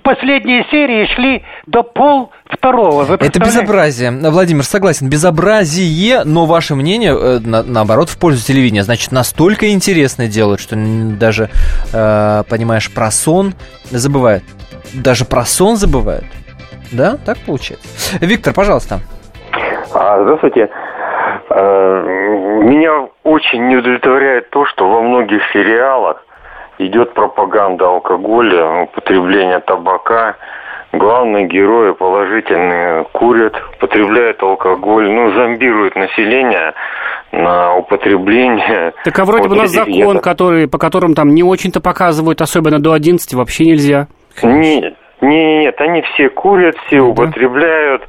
[0.02, 3.04] последние серии шли до пол второго.
[3.04, 4.10] Вы это безобразие.
[4.10, 8.82] Владимир, согласен, безобразие, но ваше мнение, э, на, наоборот, в пользу телевидения.
[8.82, 11.48] Значит, настолько интересно делают, что даже,
[11.92, 13.54] э, понимаешь, про сон
[13.90, 14.44] забывают.
[14.92, 16.26] Даже про сон забывают.
[16.92, 17.88] Да, так получается.
[18.20, 19.00] Виктор, пожалуйста.
[19.94, 20.68] А, здравствуйте.
[21.50, 22.02] Э,
[22.62, 26.24] меня очень не удовлетворяет то, что во многих сериалах
[26.80, 30.36] идет пропаганда алкоголя, употребление табака.
[30.92, 36.74] Главные герои положительные курят, потребляют алкоголь, ну, зомбируют население
[37.30, 38.92] на употребление.
[39.04, 40.22] Так а вроде вот бы у нас закон, ядов.
[40.22, 44.08] который, по которым там не очень-то показывают, особенно до 11 вообще нельзя.
[44.42, 47.04] Нет, нет, нет, они все курят, все да.
[47.04, 48.02] употребляют.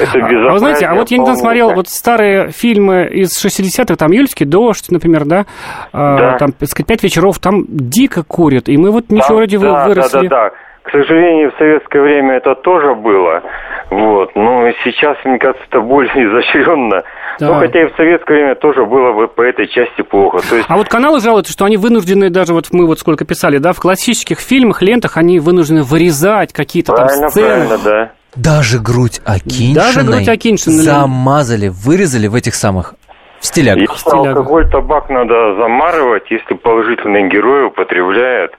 [0.00, 4.12] Это а, вы знаете, а вот я недавно смотрел вот старые фильмы из 60-х, там
[4.12, 5.46] «Юльский дождь», например, да,
[5.92, 6.36] а, да.
[6.38, 9.86] там, так сказать, «Пять вечеров», там дико курят, и мы вот ничего там, вроде да,
[9.86, 10.28] выросли.
[10.28, 10.50] Да, да, да.
[10.88, 13.42] К сожалению, в советское время это тоже было,
[13.90, 17.02] вот, но сейчас, мне кажется, это более изощренно.
[17.38, 17.46] Да.
[17.48, 20.38] Ну, хотя и в советское время тоже было бы по этой части плохо.
[20.48, 20.66] То есть...
[20.68, 23.80] А вот каналы жалуются, что они вынуждены, даже вот мы вот сколько писали, да, в
[23.80, 27.46] классических фильмах, лентах, они вынуждены вырезать какие-то там сцены.
[27.46, 28.12] Правильно, да.
[28.36, 32.94] Даже грудь Акиншиной Даже грудь Акиншиной замазали, вырезали в этих самых
[33.40, 33.92] в стилягах.
[33.92, 38.52] Если алкоголь, табак надо замарывать, если положительные герои употребляют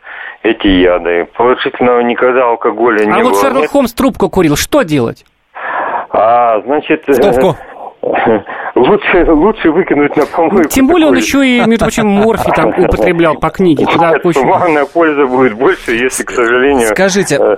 [0.44, 1.28] эти яды.
[1.36, 3.22] Положительного никогда алкоголя а не было.
[3.22, 5.26] А вот Шерлок Холмс трубку курил, что делать?
[6.12, 7.04] А, значит...
[7.12, 7.58] Стопку.
[8.76, 10.70] Лучше, лучше выкинуть на помойку.
[10.70, 13.86] Тем более он еще и, между прочим, морфий там употреблял по книге.
[13.86, 14.46] Туда очень...
[14.46, 16.88] Ванная польза будет больше, если, к сожалению...
[16.88, 17.58] Скажите, э,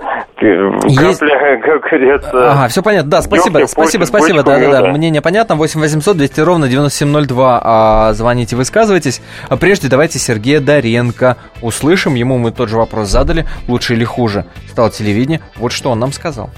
[0.88, 1.19] есть...
[1.19, 2.51] капля, как говорится...
[2.51, 3.12] Ага, все понятно.
[3.12, 4.43] Да, спасибо, спасибо, спасибо.
[4.43, 5.56] Да, да, да, мнение понятно.
[5.56, 7.62] 8 800 200 ровно 9702.
[7.63, 9.21] А, звоните, высказывайтесь.
[9.47, 12.15] А прежде давайте Сергея Доренко услышим.
[12.15, 13.45] Ему мы тот же вопрос задали.
[13.67, 15.41] Лучше или хуже стало телевидение.
[15.58, 16.49] Вот что он нам сказал.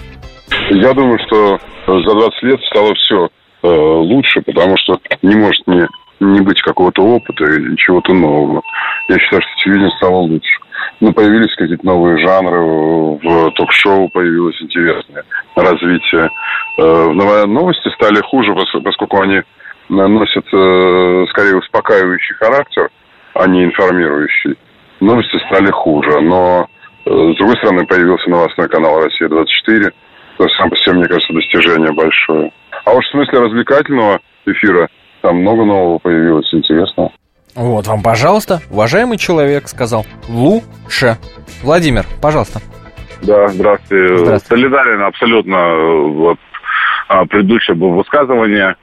[0.70, 3.28] Я думаю, что за 20 лет стало все
[3.64, 5.88] Э, лучше, потому что не может не,
[6.20, 8.62] не быть какого-то опыта или чего-то нового.
[9.08, 10.60] Я считаю, что телевидение стало лучше.
[11.00, 15.24] Ну, появились какие-то новые жанры, в ток-шоу появилось интересное
[15.56, 16.30] развитие.
[16.78, 19.42] Э, новости стали хуже, поскольку они
[19.88, 22.90] носят э, скорее успокаивающий характер,
[23.34, 24.58] а не информирующий.
[25.00, 26.68] Новости стали хуже, но
[27.06, 29.92] с другой стороны появился новостной канал «Россия-24»,
[30.38, 32.52] то сам по себе, мне кажется, достижение большое.
[32.86, 34.90] А уж в смысле развлекательного эфира
[35.22, 37.12] там много нового появилось, интересного.
[37.56, 41.18] Вот вам, пожалуйста, уважаемый человек сказал лучше.
[41.62, 42.60] Владимир, пожалуйста.
[43.22, 44.18] Да, здравствуйте.
[44.18, 44.64] здравствуйте.
[44.64, 45.76] Солидарен абсолютно
[46.08, 46.40] вот,
[47.08, 48.76] а, предыдущее было высказывание.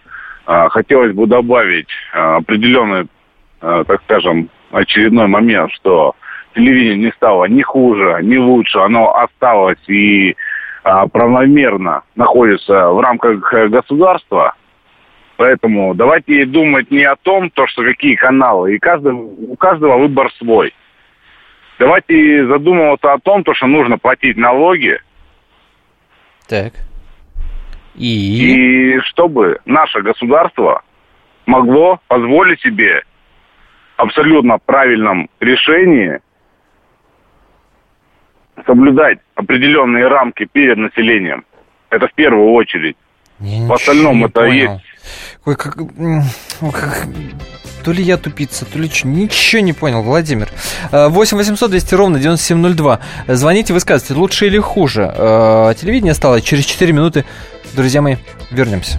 [0.47, 3.07] А, хотелось бы добавить а, определенный,
[3.61, 6.15] так скажем, очередной момент, что
[6.55, 10.35] телевидение не стало ни хуже, ни лучше, оно осталось и
[10.83, 14.55] правомерно находится в рамках э, государства,
[15.41, 18.75] Поэтому давайте думать не о том, то, что какие каналы.
[18.75, 20.75] И каждый, у каждого выбор свой.
[21.79, 25.01] Давайте задумываться о том, то, что нужно платить налоги.
[26.47, 26.75] Так.
[27.95, 28.97] И?
[28.97, 30.83] И чтобы наше государство
[31.47, 33.03] могло позволить себе
[33.97, 36.21] абсолютно правильном решении
[38.67, 41.45] соблюдать определенные рамки перед населением.
[41.91, 42.97] Это в первую очередь.
[43.41, 44.73] Я в остальном это понял.
[44.75, 44.85] есть.
[45.47, 47.07] Ой, как, ой, как-
[47.85, 49.09] То ли я тупица, то ли что.
[49.09, 50.49] Ничего не понял, Владимир.
[50.93, 53.01] Э, 8 800 200 ровно 9702.
[53.27, 55.03] Звоните, высказывайте, лучше или хуже.
[55.17, 57.25] Э, Телевидение стало через 4 минуты.
[57.75, 58.17] Друзья мои,
[58.51, 58.99] вернемся.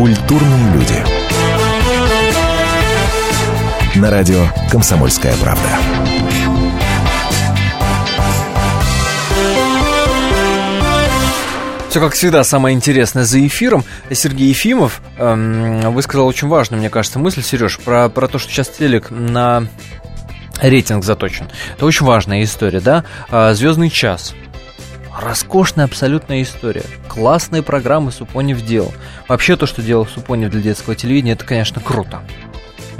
[0.00, 0.94] Культурные люди.
[3.96, 5.68] На радио «Комсомольская правда».
[11.90, 13.84] Все как всегда, самое интересное за эфиром.
[14.10, 18.70] Сергей Ефимов эм, высказал очень важную, мне кажется, мысль, Сереж, про, про то, что сейчас
[18.70, 19.66] телек на
[20.62, 21.46] рейтинг заточен.
[21.76, 23.04] Это очень важная история, да?
[23.28, 24.34] А, Звездный час.
[25.18, 26.84] Роскошная абсолютная история.
[27.08, 28.92] Классные программы Супонев делал.
[29.28, 32.22] Вообще то, что делал Супонев для детского телевидения, это, конечно, круто.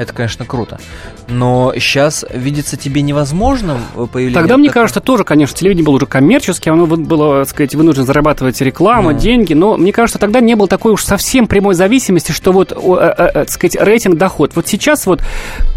[0.00, 0.80] Это, конечно, круто.
[1.28, 4.32] Но сейчас видится тебе невозможным э, появление...
[4.40, 8.06] Тогда, мне так- кажется, тоже, конечно, телевидение было уже коммерческим, оно было, так сказать, вынуждено
[8.06, 9.18] зарабатывать рекламу, Ну.
[9.18, 12.74] деньги, но мне кажется, тогда не было такой уж совсем прямой зависимости, что вот, э,
[12.74, 14.52] э, так сказать, рейтинг, доход.
[14.54, 15.20] Вот сейчас вот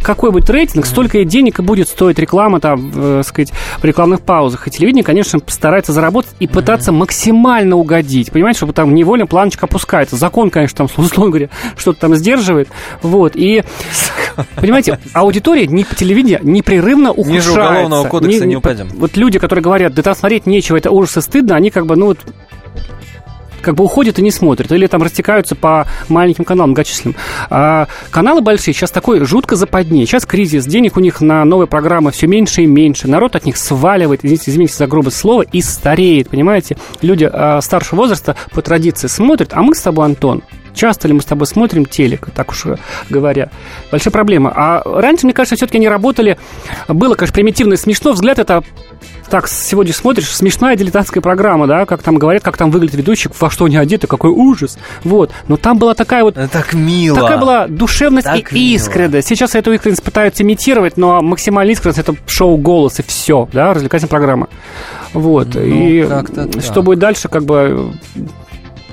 [0.01, 4.21] какой будет рейтинг, столько и денег и будет стоить реклама там, так сказать, в рекламных
[4.21, 4.69] паузах.
[4.69, 10.15] И телевидение, конечно, старается заработать и пытаться максимально угодить, понимаете, чтобы там невольно планочка опускается.
[10.15, 12.69] Закон, конечно, там, условно говоря, что-то там сдерживает,
[13.01, 13.65] вот, и,
[14.56, 17.49] понимаете, аудитория не телевидения непрерывно ухудшается.
[17.49, 18.89] Ниже уголовного кодекса не упадем.
[18.95, 21.95] Вот люди, которые говорят, да там смотреть нечего, это ужас и стыдно, они как бы,
[21.95, 22.19] ну вот,
[23.63, 27.15] как бы уходят и не смотрят, или там растекаются по маленьким каналам многочисленным.
[27.49, 30.06] А каналы большие сейчас такой жутко западнее.
[30.06, 33.08] Сейчас кризис, денег у них на новые программы все меньше и меньше.
[33.08, 36.78] Народ от них сваливает, извините, извините за грубое слово, и стареет, понимаете?
[37.02, 41.21] Люди а, старшего возраста по традиции смотрят, а мы с тобой, Антон, Часто ли мы
[41.21, 42.65] с тобой смотрим телек, так уж
[43.09, 43.49] говоря?
[43.91, 44.51] Большая проблема.
[44.55, 46.38] А раньше, мне кажется, все-таки они работали...
[46.88, 48.13] Было, конечно, примитивно и смешно.
[48.13, 48.63] Взгляд это
[49.29, 53.49] так, сегодня смотришь, смешная дилетантская программа, да, как там говорят, как там выглядит ведущий, во
[53.49, 54.77] что они одеты, какой ужас.
[55.03, 55.31] Вот.
[55.47, 56.36] Но там была такая вот...
[56.36, 57.19] Так мило.
[57.19, 58.75] Такая была душевность Так и мило.
[58.75, 59.27] искренность.
[59.27, 64.09] Сейчас эту искренность пытаются имитировать, но максимальная искренность это шоу «Голос» и все, да, развлекательная
[64.09, 64.49] программа.
[65.13, 65.55] Вот.
[65.55, 66.62] и как-то так.
[66.62, 67.93] что будет дальше, как бы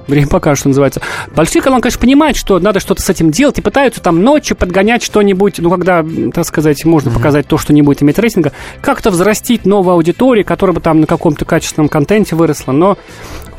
[0.06, 1.00] Время покажет, что называется.
[1.34, 5.02] Большие каналы, конечно, понимают, что надо что-то с этим делать и пытаются там ночью подгонять
[5.02, 9.66] что-нибудь, ну, когда, так сказать, можно показать то, что не будет иметь рейтинга, как-то взрастить
[9.66, 12.98] новую аудиторию, которая бы там на каком-то качественном контенте выросла, но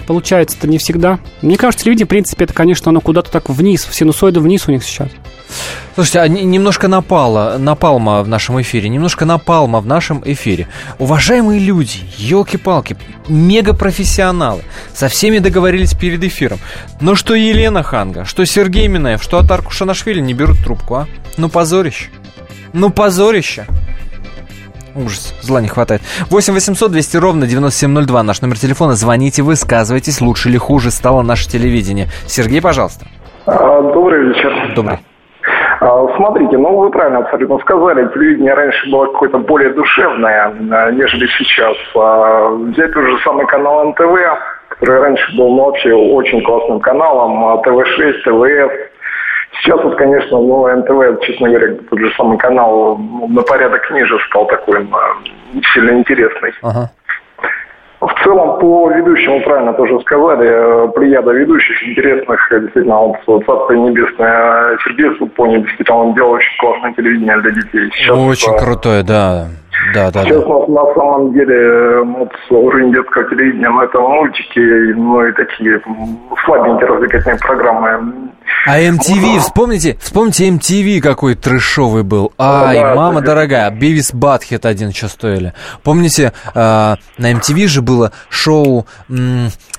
[0.05, 1.19] получается это не всегда.
[1.41, 4.83] Мне кажется, телевидение, в принципе, это, конечно, оно куда-то так вниз, синусоиды вниз у них
[4.83, 5.09] сейчас.
[5.95, 10.67] Слушайте, а не- немножко напала, напалма в нашем эфире, немножко напалма в нашем эфире.
[10.97, 12.95] Уважаемые люди, елки-палки,
[13.27, 14.61] мегапрофессионалы,
[14.93, 16.59] со всеми договорились перед эфиром.
[17.01, 21.07] Но что Елена Ханга, что Сергей Минаев, что Атарку Шанашвили не берут трубку, а?
[21.37, 22.05] Ну позорище.
[22.73, 23.65] Ну позорище.
[24.95, 26.01] Ужас, зла не хватает.
[26.29, 28.93] 8 800 200 ровно 9702 наш номер телефона.
[28.93, 32.07] Звоните, высказывайтесь, лучше или хуже стало наше телевидение.
[32.27, 33.05] Сергей, пожалуйста.
[33.45, 34.73] А, Добрый вечер.
[34.75, 34.97] Добрый.
[35.79, 41.27] А, Смотрите, ну вы правильно абсолютно сказали, телевидение раньше было какое-то более душевное, а, нежели
[41.37, 41.75] сейчас.
[42.73, 44.03] Взять тот же самый канал НТВ,
[44.69, 48.90] который раньше был ну, вообще очень классным каналом, а, ТВ-6, ТВС.
[49.59, 54.17] Сейчас вот, конечно, ну, НТВ, честно говоря, тот же самый канал ну, на порядок ниже
[54.29, 54.87] стал такой
[55.73, 56.53] сильно интересный.
[58.01, 63.73] В целом, по ведущему правильно тоже сказали, э, плеяда ведущих интересных, э, действительно, вот Царство
[63.73, 67.91] Небесное, Сергей Супони, действительно, он делал очень классное телевидение для детей.
[67.93, 69.49] Сейчас, Очень э, крутое, да.
[69.93, 70.47] Да, да, Сейчас да.
[70.47, 75.31] на, на самом деле э, ну, вот, уровень детского телевидения, ну это мультики, ну и
[75.33, 75.81] такие
[76.45, 78.31] слабенькие развлекательные программы.
[78.67, 82.31] А MTV, вспомните, вспомните MTV какой трэшовый был.
[82.37, 85.53] Ай, да, мама это- дорогая, Бивис Батхет один что стоили.
[85.83, 89.13] Помните, э, на MTV же было шоу э,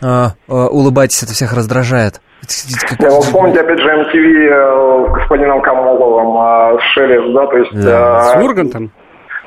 [0.01, 2.21] э, «Улыбайтесь, это всех раздражает».
[2.99, 7.73] Не, ну, вспомните, опять же, MTV э, с господином Камоловым, э, Шериф, да, то есть...
[7.73, 8.91] С э, Ургантом?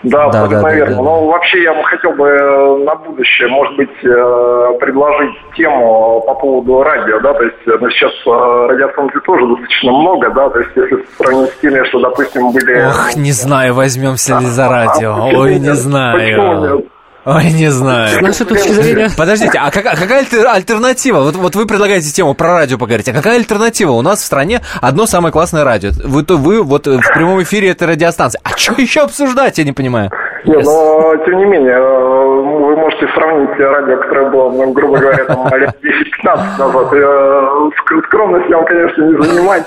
[0.05, 0.95] Да, Да, абсолютно да, да, верно.
[0.95, 1.01] да.
[1.01, 6.35] Но вообще я бы хотел бы э, на будущее, может быть, э, предложить тему по
[6.35, 10.59] поводу радио, да, то есть э, ну, сейчас э, радиостанций тоже достаточно много, да, то
[10.59, 12.87] есть если сравнить с теми, что, допустим, были...
[12.87, 15.15] Ох, не знаю, возьмемся ли за радио.
[15.33, 16.75] Ой, не Почему знаю.
[16.77, 16.85] нет?
[17.25, 18.19] Ой, не знаю.
[18.19, 19.09] С нашей точки зрения...
[19.17, 21.21] Подождите, а какая, какая альтер- альтернатива?
[21.21, 23.09] Вот, вот вы предлагаете тему про радио поговорить.
[23.09, 23.91] А какая альтернатива?
[23.93, 25.89] У нас в стране одно самое классное радио.
[26.03, 28.39] Вы, то вы вот в прямом эфире этой радиостанции.
[28.43, 30.11] А что еще обсуждать, я не понимаю.
[30.45, 35.25] Нет, но тем не менее, э, вы можете сравнить радио, которое было, ну, грубо говоря,
[35.25, 35.75] там, лет
[36.23, 36.93] 10-15 назад.
[36.93, 39.63] И, э, ск- скромностью вам, конечно, не занимать.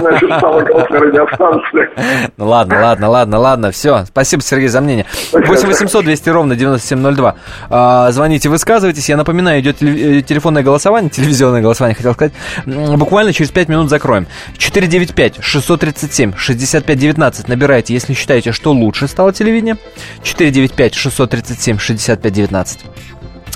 [0.00, 1.88] Значит, самая классная радиостанция.
[2.36, 4.04] Ну ладно, ладно, ладно, ладно, все.
[4.06, 5.04] Спасибо, Сергей, за мнение.
[5.32, 7.34] 8 800 200 ровно 9702.
[7.70, 9.08] А, звоните, высказывайтесь.
[9.08, 12.32] Я напоминаю, идет э, телефонное голосование, телевизионное голосование, хотел сказать.
[12.66, 14.26] Буквально через 5 минут закроем.
[14.58, 19.76] 495-637-6519 набирайте, если считаете, что лучше стало телевидение.
[20.22, 21.97] 495-637-6519.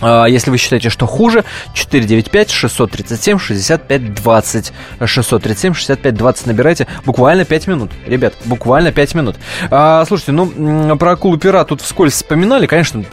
[0.03, 4.73] А, Если вы считаете, что хуже, 495-637-6520.
[5.01, 6.87] 637-6520 набирайте.
[7.07, 7.91] Буквально 5 минут.
[8.07, 9.37] Ребят, буквально 5 минут.
[9.71, 12.67] А, слушайте, ну, про акулу-пера тут вскользь вспоминали.
[12.67, 13.05] Конечно,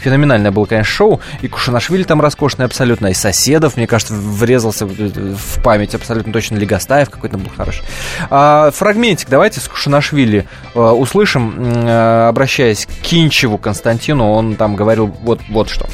[0.00, 1.20] феноменальное было, конечно, шоу.
[1.42, 3.08] И Кушанашвили там роскошный абсолютно.
[3.08, 6.56] И Соседов, мне кажется, врезался в- память абсолютно точно.
[6.56, 7.82] Легостаев какой-то был хороший.
[8.30, 11.54] А, фрагментик давайте с Кушанашвили э, услышим,
[11.86, 14.30] э, обращаясь к Кинчеву Константину.
[14.30, 15.86] Он там говорил вот, вот что.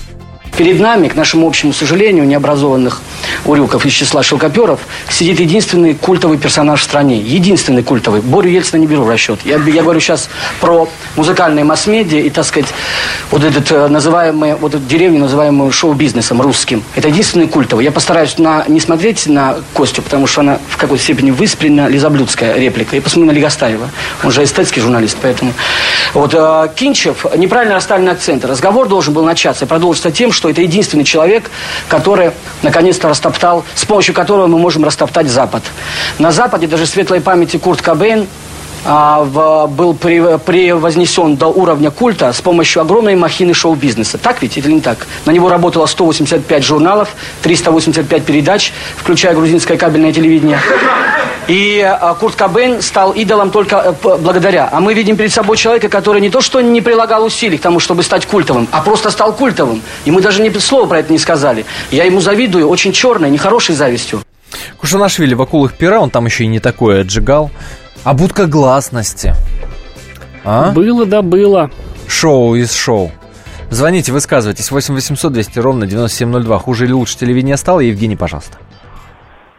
[0.56, 3.02] Перед нами, к нашему общему сожалению, необразованных
[3.44, 4.80] урюков из числа шелкоперов,
[5.10, 7.18] сидит единственный культовый персонаж в стране.
[7.18, 8.22] Единственный культовый.
[8.22, 9.40] Борю Ельцина не беру в расчет.
[9.44, 10.30] Я, я говорю сейчас
[10.60, 12.68] про музыкальные масс-медиа и, так сказать,
[13.30, 16.82] вот этот э, называемый, вот эту деревню, называемую шоу-бизнесом русским.
[16.94, 17.84] Это единственный культовый.
[17.84, 22.56] Я постараюсь на, не смотреть на Костю, потому что она в какой-то степени выспрена, лизоблюдская
[22.56, 22.96] реплика.
[22.96, 23.90] Я посмотрю на Легостаева.
[24.24, 25.52] Он же эстетский журналист, поэтому...
[26.14, 28.46] Вот э, Кинчев, неправильно расставлены акценты.
[28.46, 31.50] Разговор должен был начаться и продолжиться тем, что это единственный человек,
[31.88, 32.30] который
[32.62, 35.64] наконец-то растоптал, с помощью которого мы можем растоптать Запад.
[36.18, 38.28] На Западе даже светлой памяти Курт Кобейн
[38.86, 40.38] а, в- был при-
[41.36, 44.16] до уровня культа с помощью огромной махины шоу-бизнеса.
[44.18, 45.06] Так ведь или не так?
[45.24, 47.08] На него работало 185 журналов,
[47.42, 50.58] 385 передач, включая грузинское кабельное телевидение.
[51.48, 54.68] И а, Курт Кобейн стал идолом только п- благодаря.
[54.72, 57.78] А мы видим перед собой человека, который не то что не прилагал усилий к тому,
[57.80, 59.82] чтобы стать культовым, а просто стал культовым.
[60.04, 61.64] И мы даже ни слова про это не сказали.
[61.90, 64.22] Я ему завидую очень черной, нехорошей завистью.
[64.78, 67.50] Кушанашвили в акулах пера, он там еще и не такое отжигал.
[68.06, 69.34] А будка гласности.
[70.44, 70.70] А?
[70.70, 71.72] Было, да было.
[72.06, 73.10] Шоу из шоу.
[73.68, 74.70] Звоните, высказывайтесь.
[74.70, 76.56] 8 800 200 ровно 9702.
[76.60, 77.80] Хуже или лучше телевидение стало?
[77.80, 78.58] Евгений, пожалуйста.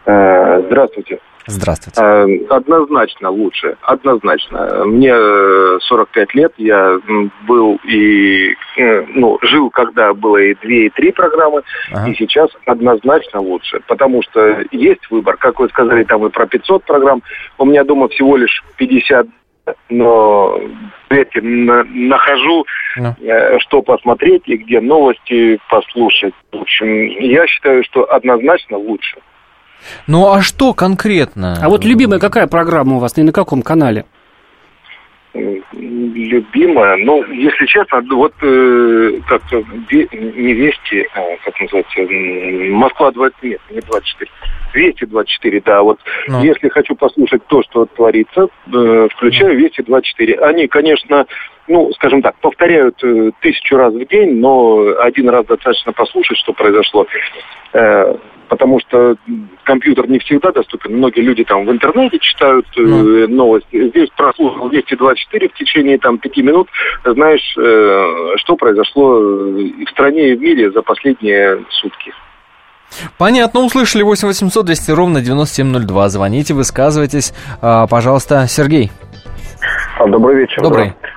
[0.06, 1.18] Э, Здравствуйте.
[1.48, 2.00] Здравствуйте.
[2.02, 4.84] Э, Однозначно лучше, однозначно.
[4.84, 6.98] Мне э, 45 лет, я
[7.46, 12.10] был и, э, ну, жил, когда было и две, и три программы, Ага.
[12.10, 16.84] и сейчас однозначно лучше, потому что есть выбор, как вы сказали, там и про 500
[16.84, 17.22] программ,
[17.56, 19.26] у меня дома всего лишь 50,
[19.88, 20.60] но
[21.10, 23.14] на- нахожу, Ну.
[23.22, 26.34] э, что посмотреть и где новости послушать.
[26.52, 29.16] В общем, я считаю, что однозначно лучше.
[30.06, 31.58] Ну а что конкретно?
[31.62, 34.04] А вот любимая какая программа у вас и на каком канале?
[35.72, 39.58] Любимая, ну, если честно, ну, вот э, как-то
[39.90, 42.00] ве- не Вести, а, как называется,
[42.72, 44.30] Москва 20, нет, не 24,
[44.74, 45.98] Вести 24, да, вот
[46.28, 46.42] Ну.
[46.42, 50.34] если хочу послушать то, что творится, э, включаю Вести 24.
[50.40, 51.26] Они, конечно,
[51.68, 56.52] ну, скажем так, повторяют э, тысячу раз в день, но один раз достаточно послушать, что
[56.52, 57.06] произошло.
[57.72, 58.14] Э,
[58.48, 59.16] потому что
[59.64, 60.96] компьютер не всегда доступен.
[60.96, 63.88] Многие люди там в интернете читают э, новости.
[63.88, 66.68] Здесь прослушал 224 в течение там пяти минут.
[67.04, 72.12] Знаешь, э, что произошло э, в стране и в мире за последние сутки.
[73.18, 76.08] Понятно, услышали 8 800 200 ровно 9702.
[76.08, 77.34] Звоните, высказывайтесь.
[77.60, 78.90] А, пожалуйста, Сергей.
[79.98, 80.62] А, добрый вечер.
[80.62, 80.94] Добрый.
[81.02, 81.08] да.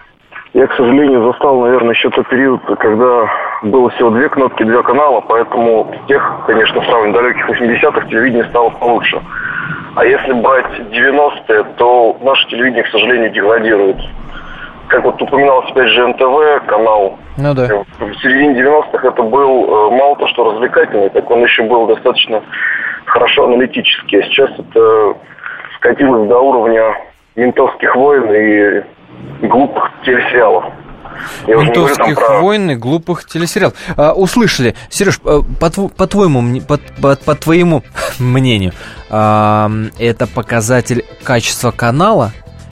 [0.54, 3.26] Я, к сожалению, застал, наверное, еще тот период, когда
[3.64, 8.70] было всего две кнопки, два канала, поэтому тех, конечно, в самых далеких 80-х телевидение стало
[8.72, 9.22] получше.
[9.96, 13.98] А если брать 90-е, то наше телевидение, к сожалению, деградирует.
[14.92, 17.66] Как вот упоминалось опять же НТВ, канал, Ну да.
[18.00, 22.44] в середине 90-х это был э, мало то, что развлекательный, так он еще был достаточно
[23.06, 24.20] хорошо аналитический.
[24.20, 25.14] А сейчас это
[25.78, 26.94] скатилось до уровня
[27.38, 30.66] ментовских войн и глупых телесериалов.
[31.48, 32.39] Я Ментовских про...
[32.42, 33.76] войн и глупых телесериалов.
[33.96, 34.76] А, услышали.
[34.89, 37.82] Сереж, по, по, тв- по твоему, по, по- по твоему
[38.20, 38.74] мнению,
[39.10, 39.70] а,
[40.00, 42.32] это показатель качества канала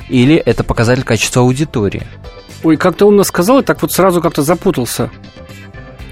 [0.09, 2.03] или это показатель качества аудитории?
[2.63, 5.09] Ой, как ты умно сказал, и так вот сразу как-то запутался.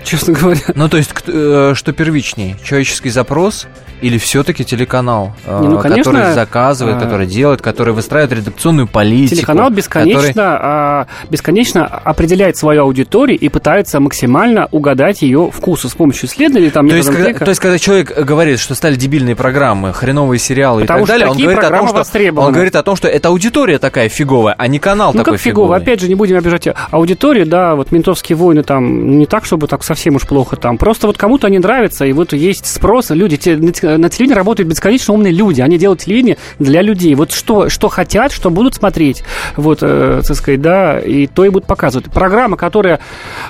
[0.03, 0.61] Честно говоря.
[0.75, 3.67] Ну, то есть, э, что первичнее, человеческий запрос
[4.01, 8.87] или все-таки телеканал, э, Не, ну, конечно, который заказывает, а, который делает, который выстраивает редакционную
[8.87, 9.35] политику?
[9.35, 15.93] Телеканал бесконечно, который- а, бесконечно определяет свою аудиторию и пытается максимально угадать ее вкусы с
[15.93, 16.69] помощью исследований.
[16.69, 20.81] Там, То есть, когда, то есть, когда человек говорит, что стали дебильные программы, хреновые сериалы
[20.81, 23.07] Потому и так что далее, он говорит, о том, что, он говорит о том, что
[23.07, 25.77] это аудитория такая фиговая, а не канал Ну, такой как фиговый.
[25.77, 29.83] Опять же, не будем обижать аудиторию, да, вот «Ментовские войны» там не так, чтобы так
[29.83, 30.77] совсем уж плохо там.
[30.77, 33.09] Просто вот кому-то они нравятся, и вот есть спрос.
[33.11, 33.55] Люди, те-
[33.97, 35.61] на те- на телевидении работают бесконечно умные люди.
[35.61, 37.13] Они делают телевидение для людей.
[37.15, 39.23] Вот что, что хотят, что будут смотреть.
[39.55, 42.11] Вот, э, так сказать, да, и то и будут показывать.
[42.11, 42.99] Программа, которая,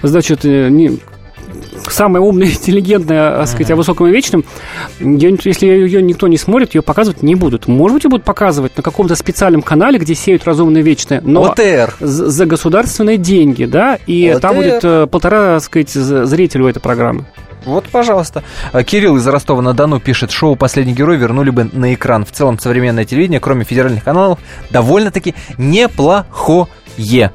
[0.04, 1.00] значит, э, не,
[1.90, 4.44] самая умная, интеллигентная, так сказать, о высоком и вечном,
[5.00, 7.68] не- если ее никто не смотрит, ее показывать не будут.
[7.68, 11.96] Может быть, ее будут показывать на каком-то специальном канале, где сеют разумное вечное, но ОТР.
[12.00, 14.40] за государственные деньги, да, и ОТР.
[14.42, 17.26] там будет э, полтора, так сказать, зрителя у этой программы.
[17.66, 18.44] Вот, пожалуйста.
[18.72, 22.26] А, Кирилл из Ростова-на-Дону пишет, шоу «Последний герой» вернули бы на экран.
[22.26, 24.40] В целом, современное телевидение, кроме федеральных каналов,
[24.70, 26.68] довольно-таки неплохое.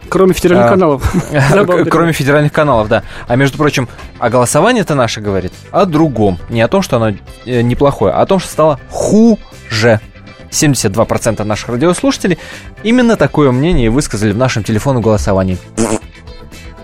[0.08, 1.14] Кроме федеральных А, каналов.
[1.90, 3.04] Кроме федеральных каналов, да.
[3.28, 6.38] А между прочим, а голосование-то наше говорит о другом.
[6.48, 10.00] Не о том, что оно э, неплохое, а о том, что стало хуже.
[10.50, 12.38] 72% наших радиослушателей
[12.82, 15.58] именно такое мнение высказали в нашем телефонном голосовании.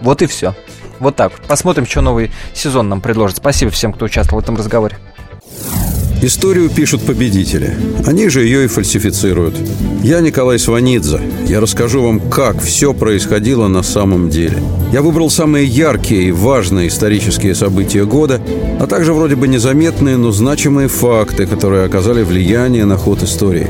[0.01, 0.55] Вот и все.
[1.01, 1.33] Вот так.
[1.47, 3.39] Посмотрим, что новый сезон нам предложит.
[3.39, 4.99] Спасибо всем, кто участвовал в этом разговоре.
[6.21, 7.77] Историю пишут победители.
[8.05, 9.55] Они же ее и фальсифицируют.
[10.03, 11.21] Я Николай Сванидзе.
[11.47, 14.61] Я расскажу вам, как все происходило на самом деле.
[14.93, 18.41] Я выбрал самые яркие и важные исторические события года,
[18.81, 23.69] а также вроде бы незаметные, но значимые факты, которые оказали влияние на ход истории.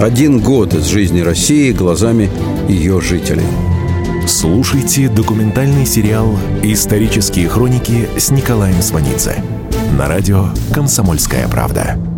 [0.00, 2.30] Один год из жизни России глазами
[2.68, 3.44] ее жителей.
[4.26, 9.40] Слушайте документальный сериал «Исторические хроники» с Николаем Сванидзе
[9.96, 12.15] на радио «Комсомольская правда».